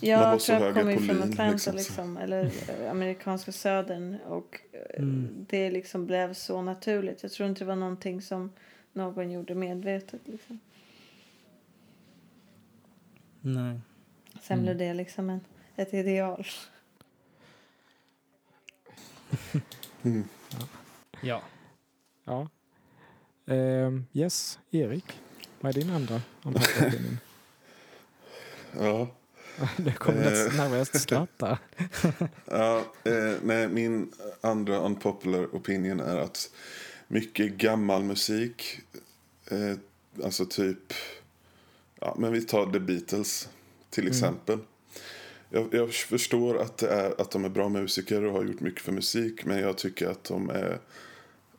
[0.00, 5.46] Ja, trap kommer ju från Atlanta liksom, liksom, eller eh, amerikanska södern och eh, Mm.
[5.48, 7.22] det liksom blev så naturligt.
[7.22, 8.52] Jag tror inte det var någonting som
[8.92, 10.58] någon gjorde medvetet liksom.
[13.40, 13.80] Nej.
[14.42, 14.62] Sen Mm.
[14.64, 15.40] blev det liksom en,
[15.76, 16.46] ett ideal.
[20.02, 20.24] Mm.
[21.20, 21.42] Ja.
[22.24, 22.48] Ja.
[23.54, 25.04] Ehm, yes, Erik.
[25.60, 27.18] Vad är din andra opinion?
[28.80, 29.08] Ja.
[29.76, 30.26] Det kom Eh.
[30.26, 31.58] ett nervöst skratt där.
[32.44, 36.50] Ja, eh, nej, min andra unpopular opinion är att
[37.08, 38.80] mycket gammal musik,
[39.50, 39.76] eh,
[40.24, 40.92] alltså typ,
[42.00, 43.48] ja men vi tar The Beatles
[43.90, 44.18] till Mm.
[45.50, 48.82] Jag, jag förstår att, det är, att de är bra musiker och har gjort mycket
[48.82, 49.44] för musik.
[49.44, 50.78] Men jag tycker att de är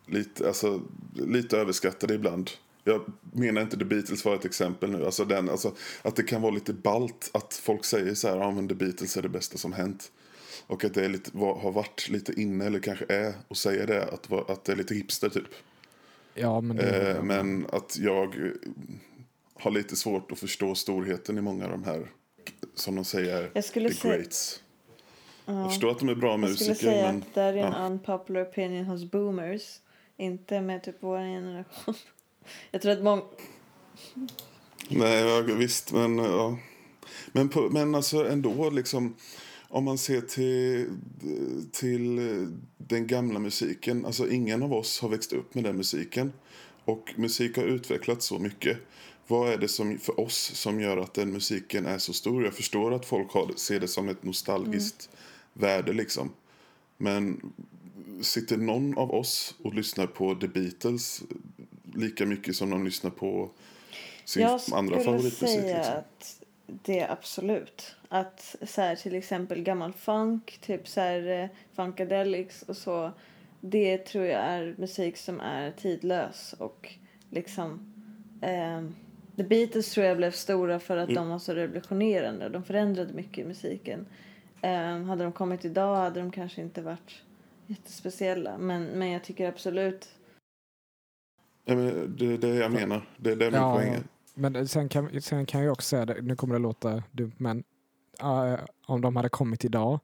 [0.05, 0.81] lite, alltså,
[1.13, 2.51] lite överskattade ibland.
[2.83, 5.05] Jag menar inte The Beatles var ett exempel nu.
[5.05, 8.51] Alltså den, alltså, att det kan vara lite balt att folk säger så här, ja
[8.51, 10.11] men The Beatles är det bästa som hänt.
[10.67, 14.03] Och att det är lite, har varit lite inne, eller kanske är, och säga det,
[14.03, 15.47] att, att det är lite hipster typ.
[16.33, 18.51] Ja, men, det, Eh, men att jag
[19.53, 22.11] har lite svårt att förstå storheten i många av de här,
[22.79, 24.63] som de säger, Jag skulle the greats.
[25.45, 27.85] Jag förstår att de är bra Jag skulle musiker, säga men att en ja.
[27.85, 29.79] unpopular opinion hos boomers.
[30.17, 31.95] Inte med typ vår generation.
[32.71, 33.21] Jag tror att många...
[34.89, 36.57] Nej, ja, visst, men ja.
[37.31, 39.15] Men, på, men alltså ändå liksom,
[39.67, 40.89] om man ser till,
[41.71, 42.17] till
[42.77, 46.33] den gamla musiken, alltså ingen av oss har växt upp med den musiken.
[46.85, 48.77] Och musik har utvecklats så mycket.
[49.27, 52.43] Vad är det som, för oss som gör att den musiken är så stor?
[52.43, 55.09] Jag förstår att folk har, ser det som ett nostalgiskt
[55.53, 56.33] värde liksom.
[56.97, 57.53] Men
[58.21, 61.23] sitter någon av oss och lyssnar på The Beatles
[61.93, 63.49] lika mycket som de lyssnar på
[64.25, 65.59] sin Jag andra skulle favoritmusik?
[65.61, 65.97] säga Liksom?
[65.97, 67.95] att det är absolut.
[68.09, 73.11] Att så här, till exempel gammal funk, typ så här eh, funkadelics och så.
[73.61, 76.93] Det tror jag är musik som är tidlös och
[77.29, 77.93] liksom
[78.41, 78.95] ehm,
[79.37, 81.15] The Beatles tror jag blev stora för att Mm.
[81.15, 82.49] de var så revolutionerande.
[82.49, 84.05] De förändrade mycket i musiken.
[84.61, 87.21] Ehm, hade de kommit idag hade de kanske inte varit
[87.67, 88.57] jättespeciella.
[88.57, 90.09] Men, men jag tycker absolut
[91.65, 93.09] Ja, men det är det jag menar.
[93.17, 94.03] Det är det min Ja, poäng är.
[94.33, 97.63] Men sen kan, sen kan jag också säga, det, nu kommer det låta dumt, men
[98.21, 99.99] eh, om de hade kommit idag,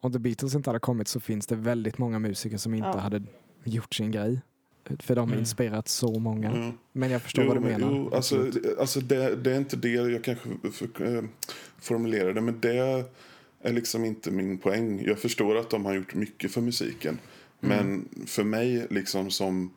[0.00, 2.98] om The Beatles inte hade kommit så finns det väldigt många musiker som inte Ja.
[2.98, 3.22] hade
[3.64, 4.40] gjort sin grej.
[4.98, 5.38] För de har Mm.
[5.38, 6.50] inspirerat så många.
[6.50, 6.72] Mm.
[6.92, 7.92] Men jag förstår Jo, vad du men- menar.
[7.96, 11.22] Jo, alltså, alltså det, det är inte det jag kanske för, eh,
[11.80, 13.04] formulerar det, men det
[13.62, 15.02] är liksom inte min poäng.
[15.06, 17.18] Jag förstår att de har gjort mycket för musiken.
[17.62, 17.76] Mm.
[17.76, 19.70] Men för mig, liksom som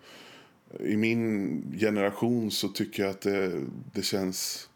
[0.80, 3.62] i min generation så tycker jag att det,
[3.94, 4.70] det känns...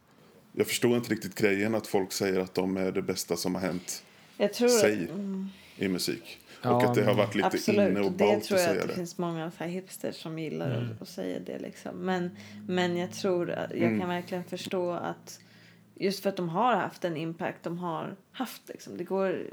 [0.53, 3.61] Jag förstår inte riktigt grejen att folk säger att de är det bästa som har
[3.61, 4.03] hänt
[4.37, 5.03] Jag tror Säg.
[5.03, 5.47] att, mm,
[5.77, 6.39] i musik.
[6.61, 7.89] Ja, och att det har varit lite absolut.
[7.91, 8.93] inne och det ballt tror att jag säga att det, det.
[8.93, 10.91] finns många så här hipsters som gillar Mm.
[10.91, 11.59] att, att säga det.
[11.59, 11.97] Liksom.
[11.97, 12.31] Men,
[12.67, 13.99] men jag tror att jag Mm.
[13.99, 15.39] kan verkligen förstå att
[15.95, 18.67] just för att de har haft den impact de har haft.
[18.69, 18.97] Liksom.
[18.97, 19.43] Det går...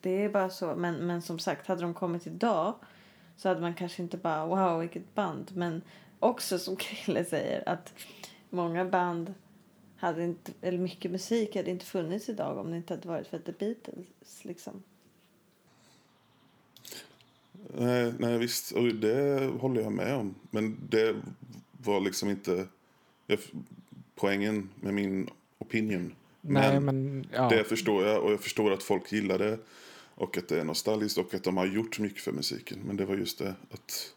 [0.00, 0.74] Det är bara så.
[0.76, 2.74] Men, men som sagt, hade de kommit idag
[3.36, 5.50] så hade man kanske inte bara wow vilket band.
[5.54, 5.82] Men
[6.18, 7.94] också som Krille säger att
[8.50, 9.34] många band
[9.96, 13.38] hade inte, eller mycket musik hade inte funnits idag om det inte hade varit för
[13.38, 14.44] The Beatles.
[14.44, 14.82] Liksom.
[17.74, 20.34] Nej, nej visst, och det håller jag med om.
[20.50, 21.16] Men det
[21.72, 22.66] var liksom inte
[23.26, 23.38] jag,
[24.14, 26.14] poängen med min opinion.
[26.40, 27.48] Nej, men men ja.
[27.48, 29.58] det förstår jag och jag förstår att folk gillar det.
[30.14, 32.78] Och att det är nostalgiskt och att de har gjort mycket för musiken.
[32.86, 34.14] Men det var just det att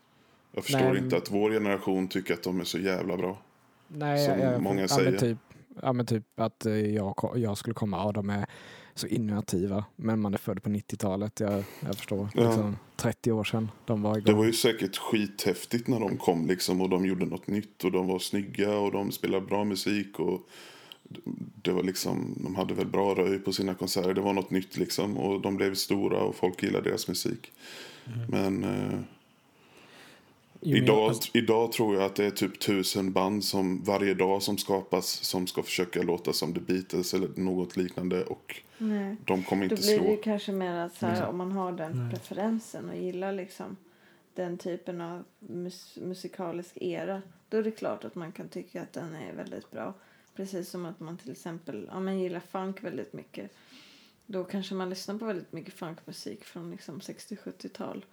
[0.51, 3.41] jag förstår Nej, inte att vår generation tycker att de är så jävla bra.
[3.87, 5.17] Nej, som jag, jag, många ja, säger.
[5.17, 5.37] Typ,
[5.81, 8.45] ja, men typ att eh, jag, jag skulle komma, ja de är
[8.95, 12.29] så innovativa, men man är född på 90-talet, jag, jag förstår.
[12.33, 12.47] Ja.
[12.47, 14.25] Liksom, 30 år sedan de var igång.
[14.25, 17.91] Det var ju säkert skithäftigt när de kom liksom och de gjorde något nytt och
[17.91, 20.49] de var snygga och de spelade bra musik och
[21.61, 24.13] det var liksom, de hade väl bra röj på sina konserter.
[24.13, 27.51] Det var något nytt liksom och de blev stora och folk gillade deras musik.
[28.29, 29.05] Men eh, men
[30.61, 35.07] idag, idag tror jag att det är typ tusen band som varje dag som skapas
[35.07, 39.15] som ska försöka låta som The Beatles eller något liknande och Nej.
[39.25, 41.29] de kommer Då inte blir det kanske mer att så här, Mm.
[41.29, 42.11] om man har den Nej.
[42.11, 43.77] preferensen och gillar liksom
[44.33, 47.21] den typen av mus musikalisk era.
[47.49, 49.93] Då är det klart att man kan tycka att den är väldigt bra.
[50.35, 53.51] Precis som att man till exempel ja, man gillar funk väldigt mycket.
[54.25, 58.05] Då kanske man lyssnar på väldigt mycket funkmusik från liksom 60-70-tal.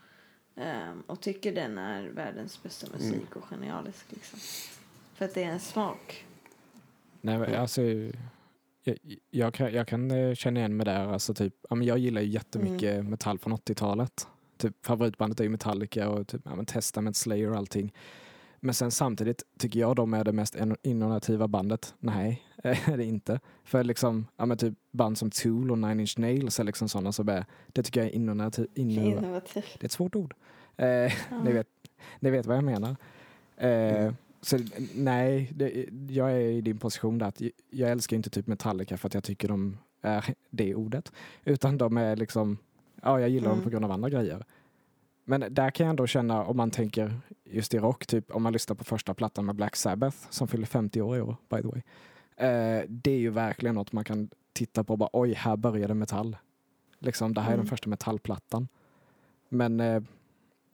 [0.56, 3.26] Ehm, och tycker den är världens bästa musik Mm.
[3.34, 4.06] och genialisk.
[4.12, 4.38] Liksom.
[5.14, 6.24] För att det är en smak.
[7.20, 8.96] Nej, men alltså, jag,
[9.30, 11.06] jag, kan, jag kan eh, känna igen mig där.
[11.12, 13.10] Alltså, typ, jag gillar ju jättemycket Mm.
[13.10, 14.28] metall från 80-talet.
[14.56, 17.92] Typ, favoritbandet är ju Metallica och typ, ja, men Testament, Slayer och allting.
[18.60, 21.94] Men sen samtidigt tycker jag de är det mest in- innovativa bandet.
[21.98, 23.40] Nej, är det inte.
[23.64, 27.12] För liksom, ja, men typ band som Tool och Nine Inch Nails är liksom sådana
[27.12, 29.64] som är, det tycker jag är innovativ, innov- Innovativ.
[29.74, 30.34] det är ett svårt ord.
[30.76, 31.12] Eh,
[31.44, 31.66] ni, vet,
[32.20, 32.96] ni vet vad jag menar.
[33.56, 34.58] Eh, så
[34.94, 39.06] nej, det, jag är i din position där att jag älskar inte typ Metallica för
[39.06, 41.12] att jag tycker de är det ordet.
[41.44, 42.58] Utan de är liksom,
[43.02, 43.64] ja jag gillar dem Mm.
[43.64, 44.44] på grund av andra grejer.
[45.24, 48.52] Men där kan jag ändå känna, om man tänker just i rock, typ om man
[48.52, 51.68] lyssnar på första plattan med Black Sabbath som fyller 50 år i år, by the
[51.68, 51.82] way.
[52.36, 55.94] Eh, det är ju verkligen något man kan tittar på och bara oj, här började
[55.94, 56.36] metall.
[56.98, 57.64] Liksom, det här är Mm.
[57.64, 58.68] den första metallplattan.
[59.48, 60.02] Men eh,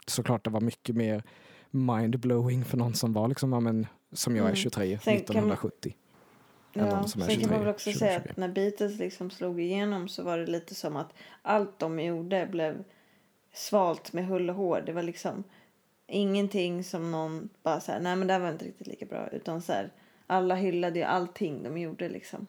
[0.07, 1.22] såklart det var mycket mer
[1.70, 4.57] mind-blowing för någon som var liksom, ja, men, som jag är Mm.
[4.57, 5.96] 23, Sen kan man- 1970.
[6.74, 8.30] än Ja, sen kan man 23, väl också 20, säga 20.
[8.30, 12.46] att när Beatles liksom slog igenom så var det lite som att allt de gjorde
[12.50, 12.84] blev
[13.53, 14.82] svalt med hull och hår.
[14.86, 15.44] Det var liksom
[16.07, 19.28] ingenting som någon bara så här, nej men det var inte riktigt lika bra.
[19.28, 19.90] Utan så här,
[20.26, 22.46] alla hyllade ju allting de gjorde liksom.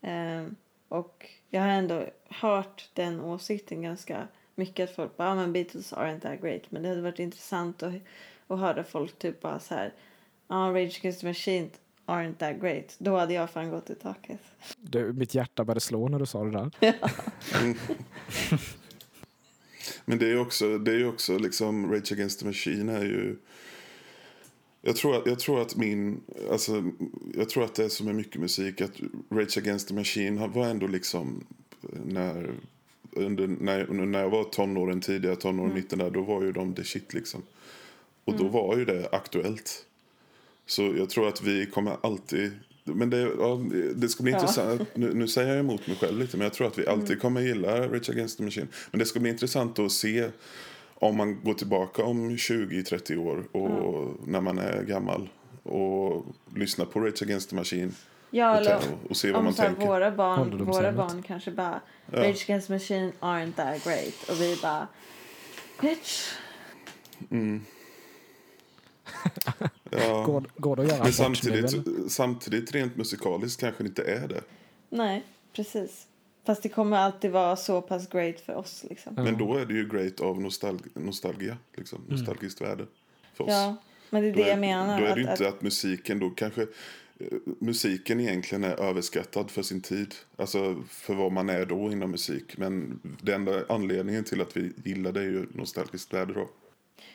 [0.00, 0.56] Ehm,
[0.88, 5.92] och jag har ändå hört den åsikten ganska mycket att folk bara, ja men Beatles
[5.92, 6.62] aren't that great.
[6.70, 7.94] Men det hade varit intressant att,
[8.46, 9.92] att höra folk typ bara så här,
[10.48, 11.70] ja Rage Against the Machine
[12.06, 12.94] aren't that great.
[12.98, 14.40] Då hade jag fan gått i taket.
[14.76, 16.70] Du, mitt hjärta började slå när du sa det där.
[20.04, 23.36] Men det är ju också, det är också liksom Rage Against the Machine är ju...
[24.84, 26.84] Jag tror, att, jag tror att min, alltså,
[27.34, 29.00] jag tror att det är som med mycket musik att
[29.30, 31.46] Rage Against the Machine var ändå liksom
[32.04, 32.54] när,
[33.12, 36.84] under, när, när jag var tonåren, tidiga tonåren, mitten där, då var ju de the
[36.84, 37.42] shit liksom.
[38.24, 39.86] Och då var ju det aktuellt.
[40.66, 42.52] Så jag tror att vi kommer alltid...
[42.84, 43.60] Men det, ja,
[43.94, 44.38] det ska bli Ja.
[44.38, 44.82] intressant.
[44.94, 47.40] Nu, nu säger jag emot mig själv lite, men jag tror att vi alltid kommer
[47.40, 48.68] gilla Rage Against the Machine.
[48.90, 50.28] Men det ska bli intressant att se
[50.94, 55.28] om man går tillbaka om 20-30 år och när man är gammal
[55.62, 57.92] och lyssnar på Rage Against the Machine
[58.34, 59.86] Ja, och, eller ta- och se vad om man tänker.
[59.86, 64.28] våra barn, våra barn kanske bara Rage Against Machine aren't that great.
[64.30, 64.88] Och vi bara
[65.80, 66.32] bitch.
[69.90, 70.22] Ja.
[70.26, 71.74] Går, går det att göra Men samtidigt,
[72.12, 74.40] samtidigt rent musikaliskt kanske det inte är det.
[74.88, 75.22] Nej,
[75.52, 76.06] precis.
[76.46, 79.14] Fast det kommer alltid vara så pass great för oss liksom.
[79.14, 82.86] Men då är det ju great av nostalg nostalgia, liksom, nostalgiskt värde
[83.34, 83.50] för oss.
[83.50, 83.76] Ja,
[84.10, 85.00] men det är Då det är- jag menar.
[85.00, 86.66] Då är det ju att, inte att, att musiken då kanske...
[87.58, 90.14] Musiken egentligen är överskattad för sin tid.
[90.36, 92.56] Alltså för vad man är då inom musik.
[92.58, 96.48] Men den enda anledningen till att vi gillar det är ju nostalgiskt värde då.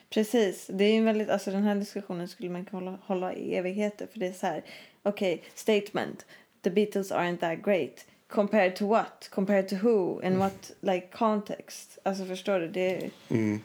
[0.10, 0.68] precis.
[0.74, 3.56] Det är ju en väldigt, alltså den här diskussionen skulle man kunna hålla, hålla i
[3.56, 4.08] evigheter.
[4.12, 4.64] För det är så här,
[5.04, 6.26] okej, statement.
[6.62, 8.06] The Beatles aren't that great.
[8.28, 9.30] Compared to what?
[9.32, 10.22] Compared to who?
[10.24, 11.98] In what like context?
[12.04, 12.68] Alltså förstår du?
[12.68, 13.60] Det är, Mm.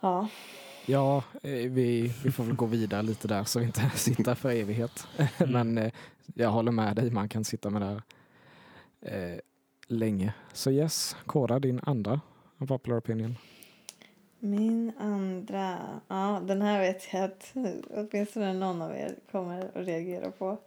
[0.00, 0.28] ja.
[0.86, 4.50] Ja, eh, vi, vi får väl gå vidare lite där så vi inte sitter för
[4.50, 5.06] evighet.
[5.46, 5.92] Men eh,
[6.34, 8.02] jag håller med dig, man kan sitta med det här
[9.00, 9.38] eh,
[9.86, 10.34] länge.
[10.52, 12.20] Så yes, Kora, din andra
[12.68, 13.36] popular opinion.
[14.38, 15.78] Min andra...
[16.08, 17.52] Ja, den här vet jag att
[17.90, 20.58] åtminstone någon av er kommer att reagera på.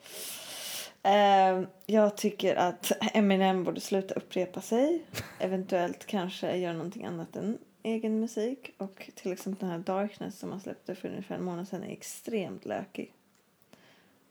[1.04, 5.04] Ehm, jag tycker att Eminem borde sluta upprepa sig.
[5.40, 8.72] Eventuellt kanske göra någonting annat än egen musik.
[8.78, 11.92] Och till exempel den här Darkness som han släppte för ungefär en månad sedan är
[11.92, 13.14] extremt lökig.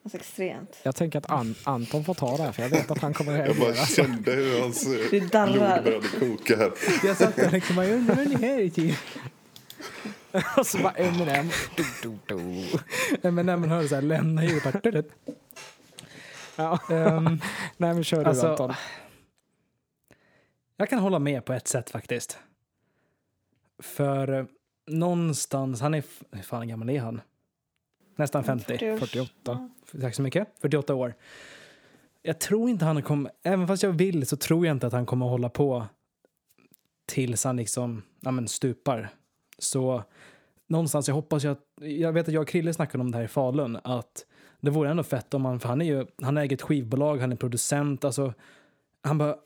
[0.03, 0.77] Alltså extremt.
[0.83, 3.33] Jag tänker att An Anton får ta det här för jag vet att han kommer
[3.47, 3.87] Jag bara reagera.
[3.87, 6.73] kände hur hans eh, blod började koka här.
[7.05, 8.97] Jag satt där liksom, jag undrar vad ni här är till.
[10.57, 11.49] Och så bara Eminem.
[11.77, 12.37] Du, du, du.
[13.23, 14.43] Nej, Men när man hör så här, lämna
[14.83, 15.09] tudet.
[16.57, 16.79] Ja.
[16.91, 17.41] Ehm,
[17.77, 18.73] Nej men kör du Alltså- Anton.
[20.77, 22.39] Jag kan hålla med på ett sätt faktiskt.
[23.85, 24.45] För eh,
[24.87, 27.21] någonstans, han är, hur fan gammal är han?
[28.17, 28.79] Nästan 50.
[28.79, 29.71] 40 års- 48.
[30.01, 30.49] Tack så mycket.
[30.61, 31.15] 48 år.
[32.23, 35.07] Jag tror inte han kommer, även fast jag vill så tror jag inte att han
[35.07, 35.87] kommer hålla på
[37.07, 39.09] tills han liksom, ja men stupar.
[39.59, 40.03] Så
[40.67, 43.25] någonstans, jag hoppas ju att, jag vet att jag och Krille snackade om det här
[43.25, 44.27] i Falun, att
[44.61, 47.33] det vore ändå fett om han, för han är ju, han äger ett skivbolag, han
[47.33, 48.35] är producent, alltså
[49.03, 49.37] han bara,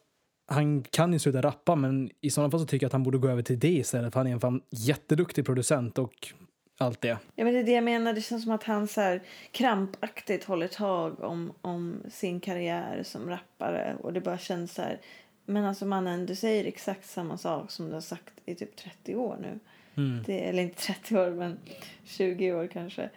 [0.50, 3.18] han kan ju sluta rappa men i sådana fall så tycker jag att han borde
[3.18, 6.32] gå över till det istället för han är en fan jätteduktig producent och
[6.78, 7.18] allt det.
[7.34, 8.12] Ja, men det är det jag menar.
[8.12, 9.22] Det känns som att han så här
[9.52, 13.96] krampaktigt håller tag om, om sin karriär som rappare.
[14.00, 15.00] Och det bara känns så här.
[15.46, 19.14] Men alltså mannen, du säger exakt samma sak som du har sagt i typ 30
[19.14, 19.58] år nu.
[20.02, 20.22] Mm.
[20.26, 21.58] Det, eller inte 30 år, men
[22.04, 23.10] 20 år kanske.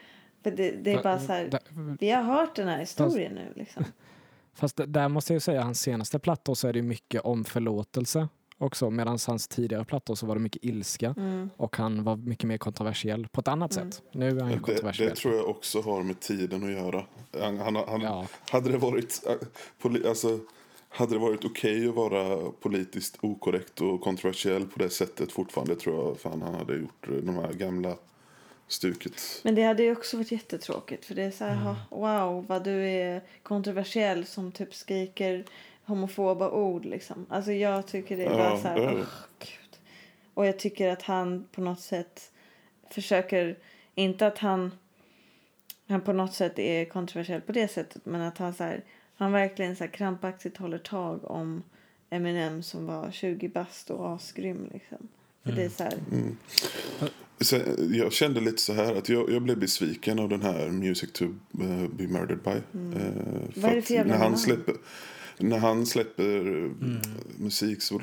[0.44, 1.50] För det, det är bara så här.
[2.00, 3.86] Vi har hört den här historien nu liksom.
[4.54, 8.28] Fast där måste jag säga, hans senaste plattor så är det mycket om förlåtelse
[8.58, 8.90] också.
[8.90, 11.14] Medan hans tidigare plattor så var det mycket ilska.
[11.18, 11.50] Mm.
[11.58, 13.92] Och han var mycket mer kontroversiell på ett annat Mm.
[13.92, 14.02] sätt.
[14.12, 15.10] Nu är han ju Det, kontroversiell.
[15.10, 17.06] det tror jag också har med tiden att göra.
[17.42, 18.28] Han, han, han, Ja.
[18.52, 19.24] Hade det varit,
[19.84, 20.40] äh, alltså,
[20.90, 25.96] hade det varit okej att vara politiskt okorrekt och kontroversiell på det sättet fortfarande tror
[26.08, 27.96] jag fan han hade gjort eh, de här gamla
[28.72, 29.22] stuket.
[29.44, 31.06] Men det hade ju också varit jättetråkigt.
[31.06, 35.46] För det är så här, "Ha, wow vad du är kontroversiell som typ skriker
[35.86, 37.26] homofoba ord liksom.
[37.30, 38.88] Alltså jag tycker det är Ja, så här, det.
[38.88, 39.06] "Åh,
[39.40, 39.80] gud.
[40.34, 42.32] Och jag tycker att han på något sätt
[42.90, 43.58] försöker,
[43.96, 44.72] inte att han,
[45.88, 48.06] han på något sätt är kontroversiell på det sättet.
[48.06, 48.84] Men att han så här,
[49.16, 51.64] han verkligen så här krampaktigt håller tag om
[52.10, 54.70] Eminem som var 20 bast och asgrym.
[54.74, 55.08] Liksom.
[55.44, 56.38] För det är så här, Mm.
[57.42, 61.12] Sen, jag kände lite så här att jag, jag blev besviken av den här Music
[61.12, 62.50] to eh, be murdered by.
[62.50, 63.12] Eh,
[63.56, 64.76] Vad är det för jävla när han släpper
[65.38, 66.72] när han släpper eh,
[67.38, 68.02] musik så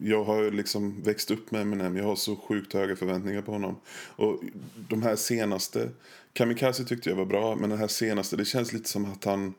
[0.00, 1.96] jag har ju liksom växt upp med Eminem.
[1.96, 3.76] Jag har så sjukt höga förväntningar på honom.
[4.16, 4.42] Och
[4.88, 5.90] de här senaste
[6.32, 9.54] Kamikaze tyckte jag var bra men den här senaste det känns lite som att han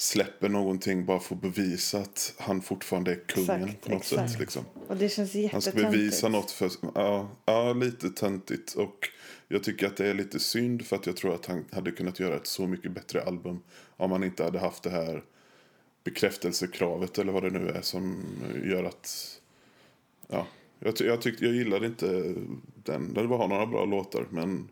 [0.00, 4.30] släpper någonting bara för att bevisa att han fortfarande är kungen Exakt, på något exakt.
[4.30, 4.64] sätt liksom.
[4.88, 6.70] och det känns Han ska bevisa något för...
[6.94, 8.74] Ja, ja, lite töntigt.
[8.74, 9.08] Och
[9.48, 12.20] jag tycker att det är lite synd för att jag tror att han hade kunnat
[12.20, 13.62] göra ett så mycket bättre album
[13.96, 15.24] om han inte hade haft det här
[16.04, 18.24] bekräftelsekravet eller vad det nu är som
[18.64, 19.40] gör att...
[20.28, 20.46] Ja,
[20.78, 22.34] jag, ty- jag, tyckte, jag gillade inte
[22.84, 23.14] den.
[23.14, 24.68] Det var några bra låtar men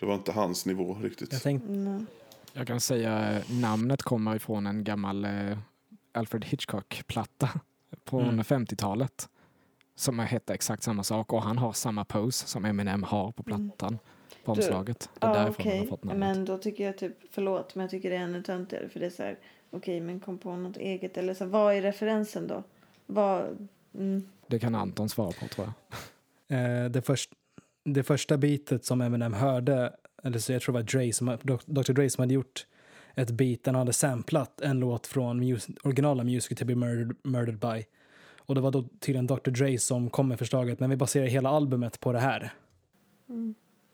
[0.00, 1.32] det var inte hans nivå riktigt.
[1.32, 2.06] Jag tänkte, Mm.
[2.52, 5.58] Jag kan säga eh, namnet kommer ifrån en gammal eh,
[6.12, 7.48] Alfred Hitchcock-platta
[8.04, 8.42] på Mm.
[8.42, 9.28] 50-talet.
[9.94, 13.70] Som hette exakt samma sak och han har samma pose som Eminem har på plattan.
[13.78, 13.98] På Mm.
[14.44, 15.10] Du- omslaget.
[15.18, 15.78] Det är Ja, därifrån han okej.
[15.78, 16.18] har fått namnet.
[16.36, 18.88] Men då tycker jag typ, förlåt, men jag tycker det är ännu töntigare.
[18.88, 19.38] För det är så här,
[19.70, 21.16] okej, men kom på något eget.
[21.16, 22.62] Eller så, vad är referensen då?
[23.06, 25.72] Vad, mm, Det kan Anton svara på tror
[26.48, 26.84] jag.
[26.84, 27.30] eh, det, först,
[27.84, 29.92] det första bitet som Eminem hörde,
[30.22, 31.92] eller så jag tror det var Dre som, Dr.
[31.92, 32.66] Dre som hade gjort
[33.14, 37.16] ett beat där han hade samplat en låt från mus, originala Music to be murdered,
[37.22, 37.84] murdered by.
[38.38, 39.50] Och det var då tydligen Dr.
[39.50, 42.52] Dre som kom med förslaget, men vi baserar hela albumet på det här.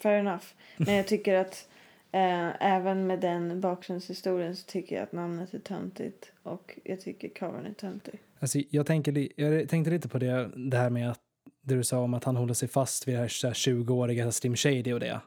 [0.02, 0.44] fair enough.
[0.76, 1.68] Men jag tycker att
[2.12, 6.32] eh, även med den bakgrundshistorien så tycker jag att namnet är töntigt.
[6.42, 8.20] Och jag tycker covern är töntig.
[8.40, 11.20] Alltså, jag, tänker, jag tänkte lite på det, det här med att
[11.62, 14.92] det du sa om att han håller sig fast vid det här 20-åriga Slim Shady
[14.92, 15.20] och det.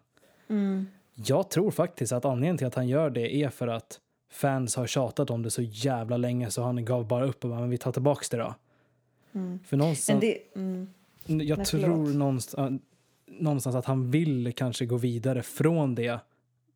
[0.52, 0.88] Mm.
[1.16, 4.00] Jag tror faktiskt att anledningen till att han gör det är för att
[4.32, 7.60] fans har tjatat om det så jävla länge så han gav bara upp och bara,
[7.60, 8.56] men vi tar tillbaks det då.
[9.34, 9.60] Mm.
[9.66, 10.90] För någonstans, det, mm,
[11.26, 12.82] jag Nej, tror någonstans,
[13.28, 16.20] någonstans att han vill kanske gå vidare från det.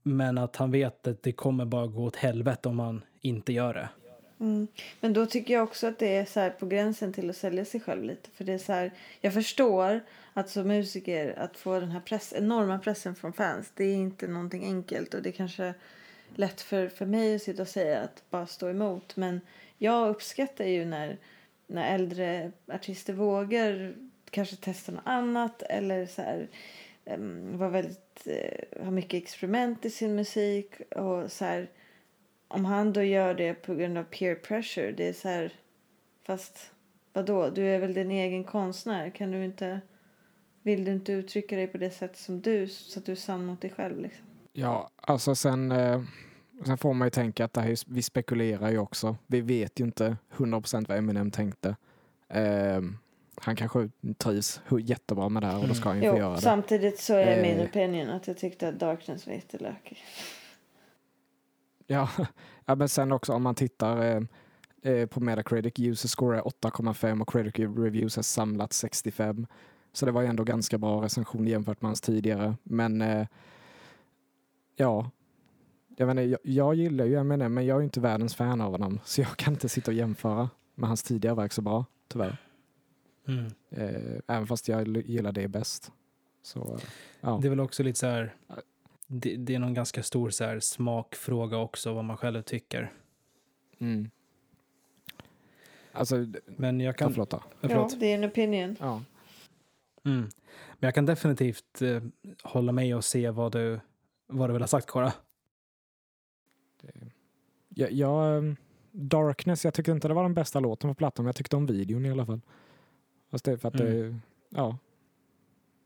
[0.03, 3.73] Men att han vet att det kommer bara gå åt helvete om han inte gör
[3.73, 3.89] det
[4.39, 4.67] mm.
[4.99, 7.65] Men då tycker jag också att det är så här på gränsen till att sälja
[7.65, 8.29] sig själv lite.
[8.29, 10.01] För det är så här, jag förstår
[10.33, 13.71] att som musiker att få den här press, enorma pressen från fans.
[13.75, 15.73] Det är inte någonting enkelt och det är kanske
[16.35, 19.15] lätt för, för mig att sitta och säga att bara stå emot.
[19.15, 19.41] Men
[19.77, 21.17] jag uppskattar ju när,
[21.67, 23.95] när äldre artister vågar
[24.29, 26.47] kanske testa något annat eller så här
[27.05, 31.69] um, väldigt, uh, ha mycket experiment i sin musik och så här
[32.55, 35.53] om han då gör det på grund av peer pressure, det är så här,
[36.27, 36.71] fast
[37.13, 39.81] vadå, du är väl din egen konstnär, kan du inte,
[40.63, 43.45] vill du inte uttrycka dig på det sätt som du, så att du är sann
[43.45, 44.25] mot dig själv liksom?
[44.53, 46.01] Ja, alltså sen, eh,
[46.65, 49.15] sen får man ju tänka att det här, är- vi spekulerar ju också.
[49.27, 51.75] Vi vet ju inte 100% vad Eminem tänkte.
[52.29, 52.81] Eh,
[53.41, 56.35] han kanske trivs jättebra med det här och då ska han ju få göra Jo,
[56.35, 56.41] det.
[56.41, 57.65] samtidigt så är min Eh.
[57.65, 59.97] opinion att jag tyckte att Darkness var jättelökig.
[61.87, 62.09] Ja,
[62.65, 64.21] ja, men sen också om man tittar eh,
[64.93, 69.47] eh, på Metacritic, user score är 8,5 och Critic Reviews är samlat 65.
[69.93, 72.55] Så det var ju ändå ganska bra recension jämfört med hans tidigare.
[72.63, 73.27] Men eh,
[74.75, 75.11] ja,
[75.97, 78.71] jag, inte, jag, jag gillar ju Eminem men jag är ju inte världens fan av
[78.71, 78.99] honom.
[79.03, 82.37] Så jag kan inte sitta och jämföra med hans tidigare verk så bra, tyvärr.
[83.27, 83.45] Mm.
[83.69, 85.91] Eh, även fast jag gillar det bäst.
[86.41, 86.81] Så eh,
[87.21, 87.39] ja.
[87.41, 88.35] Det är väl också lite så här,
[89.07, 92.93] det, det är någon ganska stor så här smakfråga också vad man själv tycker.
[93.79, 94.09] Mm.
[95.91, 98.75] Alltså, Men jag ja, kan, förlåt ja, det är en opinion.
[98.79, 99.01] Ja.
[100.05, 100.21] Mm.
[100.79, 102.03] Men jag kan definitivt eh,
[102.43, 103.79] hålla med och se vad du,
[104.27, 105.13] vad du vill ha sagt Cora.
[107.69, 108.55] Jag, jag, ehm,
[108.91, 111.65] Darkness, jag tyckte inte det var den bästa låten på plattan, men jag tyckte om
[111.65, 112.41] videon i alla fall.
[113.31, 114.77] Fast det är för att det, ja.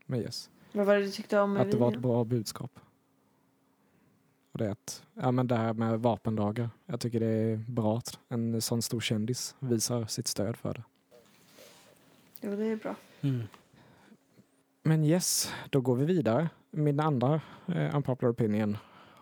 [0.06, 0.50] Men yes.
[0.72, 2.02] Vad var det du tyckte om med Att det var ett videon?
[2.02, 2.80] bra budskap.
[4.52, 6.70] Och det är att, ja men det här med vapenlagar.
[6.86, 10.82] Jag tycker det är bra att en sån stor kändis visar sitt stöd för det.
[12.40, 12.94] Jo, det är bra.
[13.20, 13.42] Mm.
[14.82, 16.48] Men yes, då går vi vidare.
[16.70, 18.76] Min andra eh, unpopular opinion.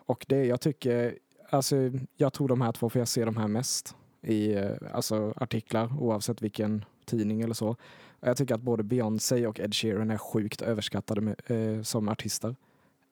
[0.09, 1.17] Och det jag tycker,
[1.49, 1.75] alltså
[2.17, 6.01] jag tror de här två, för jag ser de här mest i eh, alltså, artiklar
[6.01, 7.75] oavsett vilken tidning eller så.
[8.19, 12.55] Jag tycker att både Beyoncé och Ed Sheeran är sjukt överskattade med, eh, som artister.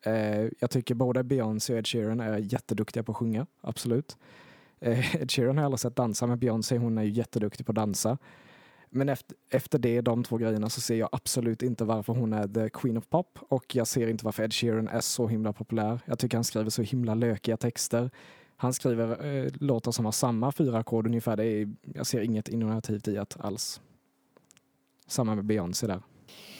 [0.01, 4.17] Eh, jag tycker både Beyoncé och Ed Sheeran är jätteduktiga på att sjunga, absolut.
[4.79, 7.71] Eh, Ed Sheeran har jag aldrig sett dansa, men Beyoncé hon är ju jätteduktig på
[7.71, 8.17] att dansa.
[8.89, 12.47] Men efter, efter det, de två grejerna, så ser jag absolut inte varför hon är
[12.47, 15.99] the queen of pop och jag ser inte varför Ed Sheeran är så himla populär.
[16.05, 18.09] Jag tycker han skriver så himla lökiga texter.
[18.57, 21.37] han skriver eh, låtar som har samma fyra ackord ungefär.
[21.37, 23.81] Det är, jag ser inget innovativt i att alls.
[25.07, 26.01] Samma med Beyoncé där.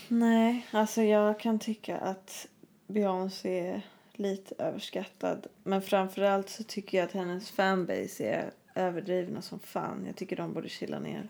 [0.08, 2.48] Nej, alltså jag kan tycka att
[2.88, 3.82] Beyoncé är
[4.14, 5.48] lite överskattad.
[5.64, 10.04] Men framförallt så tycker jag att hennes fanbase är överdrivna som fan.
[10.06, 11.30] Jag tycker de borde chilla ner.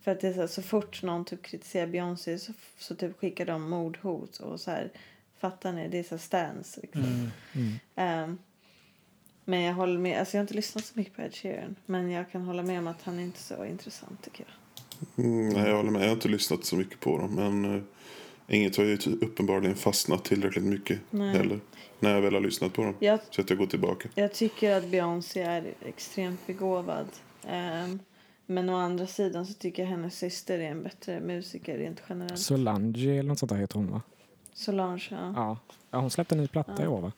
[0.00, 3.18] För att det är så, här, så fort någon typ kritiserar Beyoncé så, så typ
[3.18, 4.90] skickar de mordhot och så här.
[5.38, 5.88] Fattar ni?
[5.88, 7.30] Det är så stans liksom.
[7.52, 7.78] Mm.
[7.94, 8.38] Ehm,
[9.44, 10.18] men jag håller med.
[10.18, 11.76] Alltså jag har inte lyssnat så mycket på Ed Sheeran.
[11.86, 15.24] Men jag kan hålla med om att han är inte så intressant tycker jag.
[15.24, 16.02] Mm, nej, jag håller med.
[16.02, 17.34] Jag har inte lyssnat så mycket på dem.
[17.34, 17.82] Men eh,
[18.56, 21.36] inget har ju uppenbarligen fastnat tillräckligt mycket Nej.
[21.36, 21.60] heller.
[22.00, 22.94] När jag väl har lyssnat på dem.
[23.00, 24.08] Jag, Så att jag går tillbaka.
[24.14, 27.06] jag tycker att Beyoncé är extremt begåvad.
[27.46, 27.98] Ehm,
[28.46, 32.38] men å andra sidan så tycker jag hennes syster är en bättre musiker rent generellt.
[32.38, 34.02] Solange eller något sånt där heter hon va?
[34.52, 35.32] Solange, ja.
[35.36, 35.58] Ja.
[35.90, 36.84] ja hon släppte en ny platta Ja.
[36.84, 37.12] i år va?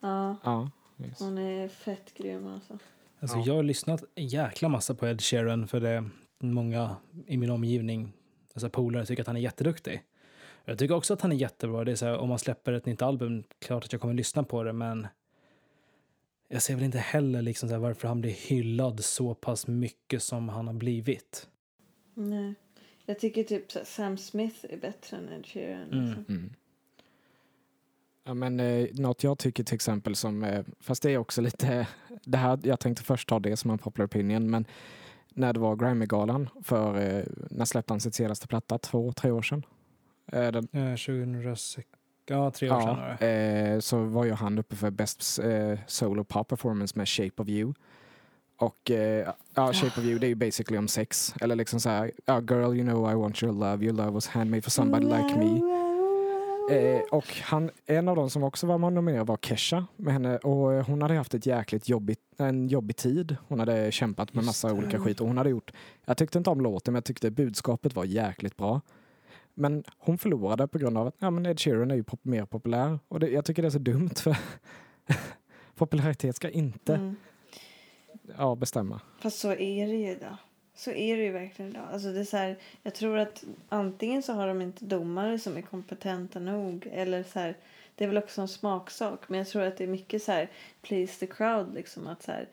[0.00, 0.36] ja.
[0.44, 0.70] Ja.
[1.04, 1.20] Yes.
[1.20, 2.78] Hon är fett grym alltså.
[3.20, 3.42] Alltså, Ja.
[3.46, 6.96] Jag har lyssnat en jäkla massa på Ed Sheeran för det är många
[7.26, 8.12] i min omgivning,
[8.54, 10.02] alltså polare, tycker att han är jätteduktig.
[10.68, 11.84] Jag tycker också att han är jättebra.
[11.84, 14.42] Det är så här, om man släpper ett nytt album, klart att jag kommer lyssna
[14.42, 15.06] på det, men
[16.48, 20.22] jag ser väl inte heller liksom så här varför han blir hyllad så pass mycket
[20.22, 21.48] som han har blivit.
[22.14, 22.54] Nej.
[23.06, 25.92] Jag tycker typ så här, Sam Smith är bättre än Ed Sheeran.
[25.92, 26.04] Mm.
[26.04, 26.24] Liksom.
[26.28, 26.54] Mm.
[28.24, 31.86] Ja, men eh, något jag tycker till exempel som, eh, fast det är också lite,
[32.24, 34.66] det här, jag tänkte först ta det som en popular opinion, men
[35.28, 38.78] när det var Grammy-galan för, eh, när släppte han sitt senaste platta?
[38.78, 39.62] Två, tre år sedan?
[40.32, 41.88] Eh, den, Eh, 2006,
[42.28, 43.26] ja tre år ja, det.
[43.74, 47.48] eh, så var ju han uppe för Best eh, Solo Pop Performance med Shape of
[47.48, 47.72] You.
[48.60, 51.34] Och eh, ja, Shape of You det är ju basically om sex.
[51.40, 54.28] Eller liksom så här, ja, girl you know I want your love, your love was
[54.28, 55.60] handmade for somebody like me.
[56.70, 60.74] Eh, och han, en av dem som också var nominerad var Kesha med henne och
[60.74, 63.36] eh, hon hade haft ett jäkligt jobbigt, en jobbig tid.
[63.48, 65.72] Hon hade kämpat med massa olika skit och hon hade gjort,
[66.06, 68.80] jag tyckte inte om låten men jag tyckte budskapet var jäkligt bra.
[69.58, 72.44] Men hon förlorade på grund av att ja, men Ed Sheeran är ju pop, mer
[72.44, 74.36] populär och det, jag tycker det är så dumt för
[75.74, 77.16] popularitet ska inte Mm.
[78.38, 79.00] ja, bestämma.
[79.20, 80.36] Fast så är det ju idag.
[80.74, 81.88] Så är det ju verkligen idag.
[81.92, 85.56] Alltså det är så här, jag tror att antingen så har de inte domare som
[85.56, 87.56] är kompetenta nog eller så här,
[87.94, 89.28] det är väl också en smaksak.
[89.28, 90.50] Men jag tror att det är mycket så här
[90.82, 92.48] please the crowd liksom att så här,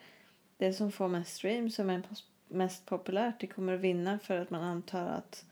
[0.57, 2.01] det som får mest streams som är
[2.47, 5.45] mest populärt det kommer att vinna för att man antar att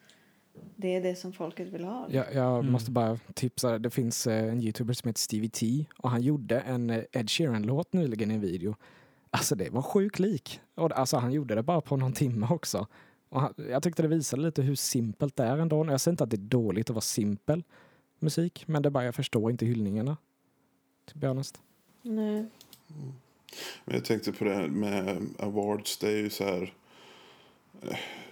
[0.76, 2.08] det är det som folket vill ha.
[2.10, 2.72] Jag, jag Mm.
[2.72, 6.60] måste bara tipsa, det finns eh, en youtuber som heter Stevie T och han gjorde
[6.60, 8.76] en eh, Ed Sheeran-låt nyligen i en video.
[9.30, 10.60] Alltså det var sjukt lik.
[10.76, 12.88] Och, alltså han gjorde det bara på någon timme också.
[13.30, 15.86] Och han, jag tyckte det visade lite hur simpelt det är ändå.
[15.86, 17.64] Jag säger inte att det är dåligt att vara simpel
[18.20, 20.18] musik, men det är bara jag förstår inte hyllningarna.
[21.06, 21.62] To be honest.
[22.02, 22.46] Nej.
[23.86, 25.98] Men jag tänkte på det här med awards.
[25.98, 26.74] Det är ju så här.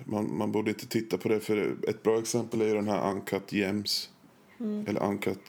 [0.05, 1.39] Man, man borde inte titta på det.
[1.39, 4.09] För ett bra exempel är ju den här Uncut Gems.
[4.59, 4.87] Mm.
[4.87, 5.39] Eller Uncut...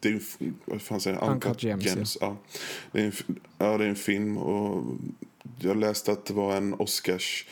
[0.00, 1.30] Det är f- vad fan säger jag?
[1.32, 2.36] Uncut Gems, ja.
[2.92, 3.12] Det är en,
[3.58, 4.84] ja, det är en film och
[5.60, 7.46] jag läste att det var en Oscars...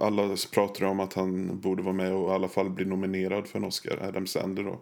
[0.00, 3.58] Alla pratar om att han borde vara med och i alla fall bli nominerad för
[3.58, 4.78] en Oscar, Adam Sandler då.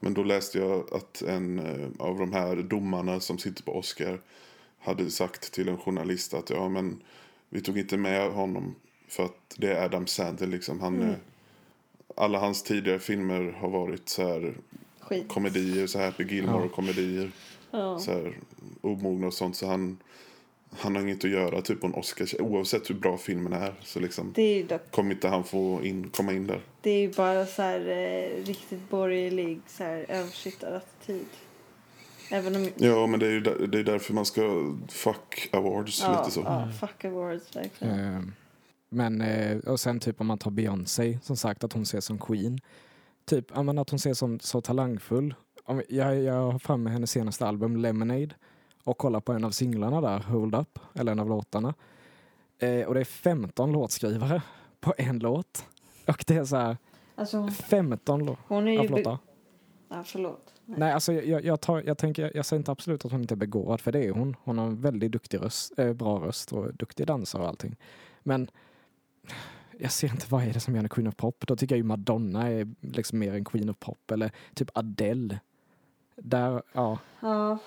[0.00, 4.20] Men då läste jag att en eh, av de här domarna som sitter på Oscar
[4.78, 7.02] hade sagt till en journalist att ja men
[7.48, 8.74] vi tog inte med honom
[9.10, 10.80] för att det är Adam Sandler liksom.
[10.80, 11.08] Han, Mm.
[11.08, 11.14] eh,
[12.16, 14.54] Alla hans tidigare filmer har varit så här
[15.00, 15.28] Skit.
[15.28, 16.68] komedier, så här Happy Gilmore
[17.70, 17.98] Ja.
[17.98, 18.38] Så här
[18.80, 19.56] omogna och sånt.
[19.56, 19.98] Så han,
[20.78, 22.42] han har inget att göra typ på en Oscar.
[22.42, 26.08] Oavsett hur bra filmen är så liksom Det är dock kommer inte han få in,
[26.10, 26.60] komma in där.
[26.80, 31.26] Det är ju bara så här eh, riktigt borgerlig så här översittarattityd.
[32.30, 32.68] Även om...
[32.76, 36.30] Ja men det är ju där, det är därför man ska fuck awards ja, lite
[36.34, 36.40] så.
[36.40, 38.14] Ja, fuck awards verkligen.
[38.14, 38.20] Eh,
[38.90, 42.18] Men, eh, och sen typ om man tar Beyoncé, som sagt att hon ses som
[42.18, 42.58] queen.
[43.24, 45.34] Typ, men att hon ses som så talangfull.
[45.88, 48.30] Jag, jag har framme hennes senaste album Lemonade
[48.84, 51.74] och kollar på en av singlarna där, Hold Up, eller en av låtarna.
[52.58, 54.42] Eh, och det är 15 låtskrivare
[54.80, 55.64] på en låt.
[56.06, 56.76] Och det är så här,
[57.14, 58.42] Alltså hon, 15 låtar.
[58.48, 59.04] hon är Ja, ju...
[59.88, 60.54] ja, förlåt.
[60.64, 60.78] Nej.
[60.78, 63.36] Nej, alltså jag, jag, tar, jag, tänker, jag säger inte absolut att hon inte är
[63.36, 64.36] begåvad, för det är hon.
[64.44, 67.76] Hon har en väldigt duktig röst, eh, bra röst och duktig dansare och allting.
[68.22, 68.50] Men
[69.78, 71.46] jag ser inte vad är det som gör henne Queen of Pop.
[71.46, 75.40] Då tycker jag ju Madonna är liksom mer en Queen of Pop, eller typ Adele.
[76.16, 76.98] Där, ja.
[77.20, 77.58] Ja.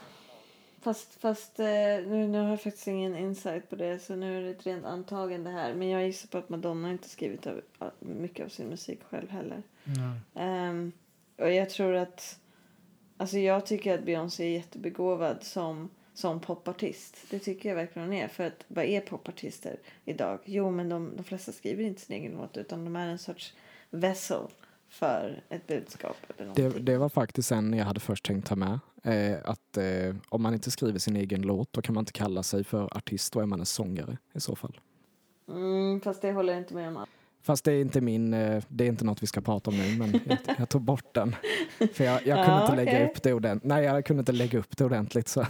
[0.82, 4.42] Fast, fast eh, nu, nu har jag faktiskt ingen insight på det så nu är
[4.42, 5.74] det ett rent antagande här.
[5.74, 7.62] Men jag gissar på att Madonna inte skrivit av,
[8.00, 9.64] mycket av sin musik själv heller.
[10.36, 10.92] Ehm,
[11.38, 12.40] och jag tror att...
[13.18, 17.18] Alltså jag tycker att Beyoncé är jättebegåvad som som popartist.
[17.30, 18.28] Det tycker jag verkligen hon är.
[18.28, 20.40] För att vad är popartister idag?
[20.46, 23.54] Jo, men de, de flesta skriver inte sin egen låt utan de är en sorts
[23.90, 24.48] vessel
[24.90, 26.18] för ett budskap.
[26.38, 28.80] Eller Det, det var faktiskt en jag hade först tänkt ta med.
[29.04, 32.44] Eh, att eh, om man inte skriver sin egen låt då kan man inte kalla
[32.44, 34.80] sig för artist, då är man en sångare i så fall.
[35.48, 37.06] Mm, fast det håller jag inte med om.
[37.42, 39.98] Fast det är inte min, eh, det är inte något vi ska prata om nu,
[39.98, 41.36] men jag, jag tog bort den.
[41.94, 43.70] För jag, jag kunde Ja, inte lägga upp det ordentligt.
[43.70, 45.28] Nej, jag kunde inte lägga upp det ordentligt.
[45.28, 45.46] Så.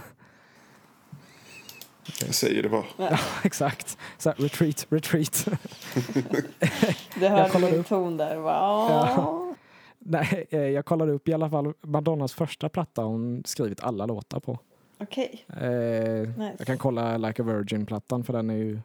[2.20, 2.84] Jag säger det bara.
[2.96, 3.98] Ja, exakt.
[4.18, 5.48] Så här, retreat, retreat.
[7.20, 7.86] Du hörde min upp.
[7.88, 8.36] ton där.
[8.36, 8.44] Wow.
[8.90, 9.54] Ja.
[9.98, 14.06] Nej, eh, jag kollade upp i alla fall Madonnas första platta har hon skrivit alla
[14.06, 14.58] låtar på.
[14.98, 16.54] Okej, Eh, nice.
[16.58, 18.80] Jag kan kolla Like a Virgin-plattan för den är ju,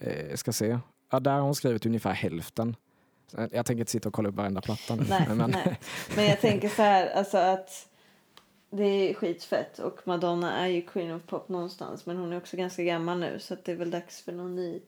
[0.00, 0.78] eh, ska se.
[1.10, 2.76] Ja, där har hon skrivit ungefär hälften.
[3.36, 5.04] Jag tänker inte sitta och kolla upp varenda platta nu.
[5.08, 5.78] Nej, men, nej.
[6.16, 7.86] Men jag tänker så här, alltså att
[8.70, 12.56] det är skitfett och Madonna är ju Queen of Pop någonstans men hon är också
[12.56, 14.80] ganska gammal nu så att det är väl dags för någon ny.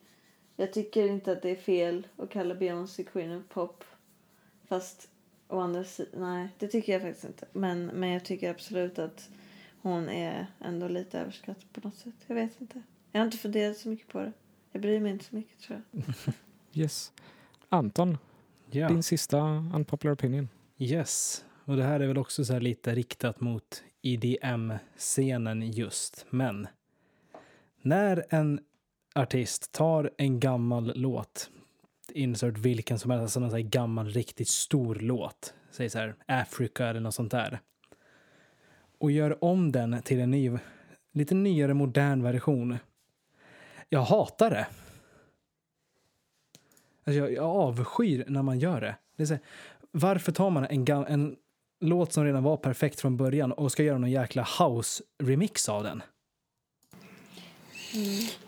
[0.57, 3.85] Jag tycker inte att det är fel att kalla Beyoncé Queen of Pop
[4.69, 5.09] fast
[5.49, 7.47] å andra sidan, nej det tycker jag faktiskt inte.
[7.53, 9.29] Men, men jag tycker absolut att
[9.83, 12.15] hon är ändå lite överskattad på något sätt.
[12.27, 12.83] Jag vet inte.
[13.13, 14.33] Jag har inte funderat så mycket på det.
[14.73, 16.05] Jag bryr mig inte så mycket tror jag.
[16.75, 17.13] Yes.
[17.69, 18.19] Anton,
[18.71, 18.89] Ja.
[18.89, 19.39] din sista
[19.75, 20.49] unpopular opinion.
[20.79, 21.45] Yes.
[21.73, 26.27] Och det här är väl också så här lite riktat mot IDM-scenen just.
[26.31, 26.69] Men
[27.83, 28.61] när en
[29.15, 31.51] artist tar en gammal låt,
[32.13, 36.15] insert vilken som helst, alltså någon så här gammal riktigt stor låt, säg så här
[36.27, 37.61] Africa eller något sånt där,
[38.99, 40.59] och gör om den till en ny,
[41.13, 42.79] lite nyare modern version.
[43.89, 44.67] Jag hatar det.
[47.05, 48.97] Alltså jag, jag avskyr när man gör det.
[49.17, 49.43] det är så här,
[49.91, 51.37] varför tar man en, en
[51.83, 56.03] låt som redan var perfekt från början och ska göra någon jäkla house-remix av den?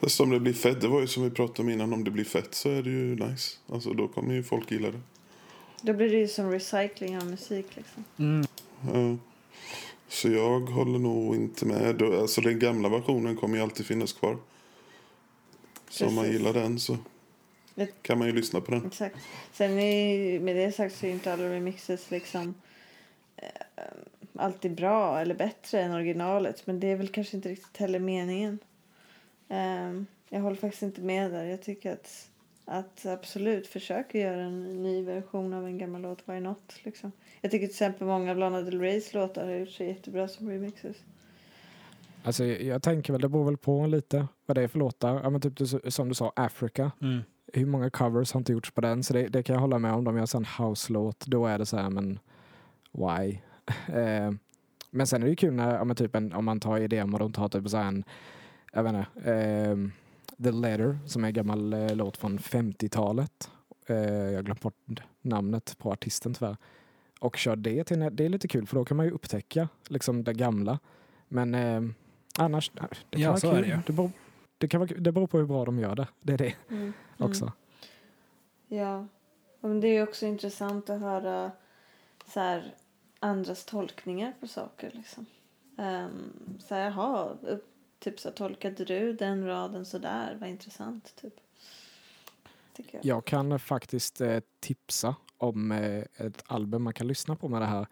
[0.01, 2.11] Fast om det blir fett, det var ju som vi pratade om innan, om det
[2.11, 3.57] blir fett så är det ju nice.
[3.69, 5.01] Alltså då kommer ju folk gilla det.
[5.83, 8.05] Då blir det ju som recycling av musik liksom.
[8.93, 9.17] Ja.
[10.09, 12.03] Så jag håller nog inte med.
[12.03, 14.37] Alltså den gamla versionen kommer ju alltid finnas kvar.
[15.91, 16.39] Så om man Precis.
[16.39, 16.97] gillar den så
[18.03, 18.87] kan man ju lyssna på den.
[18.87, 19.17] Exakt.
[19.53, 22.55] Sen är, med det sagt så är inte alla remixes liksom eh,
[24.37, 26.67] alltid bra eller bättre än originalet.
[26.67, 28.59] Men det är väl kanske inte riktigt heller meningen.
[29.49, 31.45] Ehm, jag håller faktiskt inte med där.
[31.45, 32.31] Jag tycker att,
[32.65, 36.29] att absolut försöka göra en ny version av en gammal låt.
[36.29, 36.75] Why not?
[36.83, 37.13] Liksom.
[37.41, 40.51] Jag tycker till exempel många av Lana Del Reys låtar har gjort sig jättebra som
[40.51, 40.97] remixes.
[42.25, 45.21] Alltså, jag, jag tänker väl, det beror väl på lite vad det är för låtar.
[45.23, 46.93] Ja, men typ du, som du sa, Africa.
[47.03, 47.21] Mm.
[47.53, 49.03] Hur många covers har inte gjorts på den?
[49.03, 50.05] Så det, det kan jag hålla med om.
[50.05, 52.19] De gör en house-låt, då är det så här, men
[52.95, 53.39] why?
[53.89, 54.31] eh,
[54.91, 57.19] men sen är det ju kul när, men typ en, om man tar idén och
[57.21, 58.05] de tar typ så här en,
[58.73, 59.93] jag vet inte, ehm,
[60.43, 63.51] The Letter som är en gammal eh, låt från 50-talet.
[63.87, 66.57] Eh, jag har glömt bort namnet på artisten tyvärr.
[67.21, 70.25] Och kör det till, det är lite kul för då kan man ju upptäcka liksom
[70.25, 70.79] det gamla.
[71.29, 71.83] Men eh,
[72.39, 72.81] annars, det
[73.11, 73.59] kan Ja, vara så kul.
[73.59, 73.79] är det ju.
[73.87, 74.11] Det beror,
[74.59, 76.09] det, kan vara, det beror på hur bra de gör det.
[76.21, 76.93] Det är det Mm.
[77.19, 77.45] också.
[77.45, 78.85] Mm.
[78.85, 79.07] Ja.
[79.61, 81.51] Men det är också intressant att höra
[82.27, 82.75] så här,
[83.25, 84.91] andras tolkningar på saker.
[84.95, 85.27] Liksom.
[85.77, 90.37] Um, så här, jaha, upp- typ så tolkade du den raden så där?
[90.41, 91.35] Vad intressant, typ.
[92.77, 93.05] Tycker jag.
[93.05, 97.67] Jag kan faktiskt eh, tipsa om eh, ett album man kan lyssna på med det
[97.67, 97.87] här.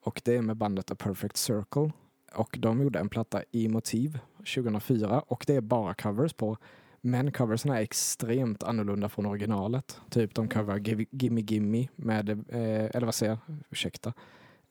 [0.00, 1.92] Och det är med bandet A Perfect Circle.
[2.34, 6.56] Och de gjorde en platta i motiv 2004 och det är bara covers på.
[7.00, 10.00] Men coversen är extremt annorlunda från originalet.
[10.10, 10.78] Typ de coverar
[11.10, 14.12] Gimme Gimme med, eh, eller vad säger jag, ursäkta.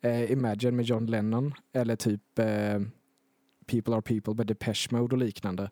[0.01, 2.79] Eh, Imagine med John Lennon eller typ eh,
[3.65, 5.69] People Are People med Depeche Mode och liknande.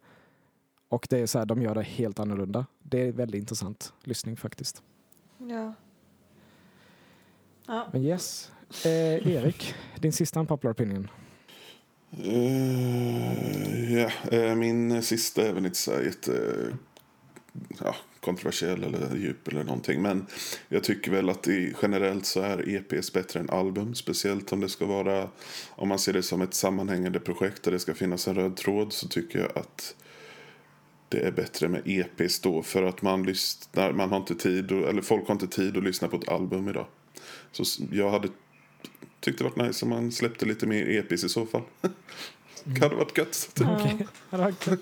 [0.89, 2.65] Och det är så här, de gör det helt annorlunda.
[2.83, 4.83] Det är väldigt intressant lyssning faktiskt.
[5.37, 5.73] Ja.
[7.67, 7.87] Ja.
[7.93, 8.51] Men yes.
[8.85, 11.07] Eh, Erik, din sista unpopular opinion.
[12.11, 16.53] Eh, ja, eh, min sista är väl inte så här jätte
[17.83, 17.95] ja,
[18.27, 20.01] kontroversiell eller djup eller någonting.
[20.01, 20.25] Men
[20.69, 23.95] jag tycker väl att i, generellt så är EPs bättre än album.
[23.95, 25.29] Speciellt om det ska vara,
[25.69, 28.93] om man ser det som ett sammanhängande projekt där det ska finnas en röd tråd
[28.93, 29.95] så tycker jag att
[31.09, 35.01] det är bättre med EPs då för att man lyssnar, man har inte tid, eller
[35.01, 36.87] folk har inte tid att lyssna på ett album idag.
[37.51, 38.27] Så jag hade
[39.19, 41.63] tyckt det varit nice om man släppte lite mer EPs i så fall.
[42.63, 43.49] kan det varit gött.
[43.53, 43.67] Typ.
[43.67, 43.97] Ja,
[44.29, 44.77] det var kul.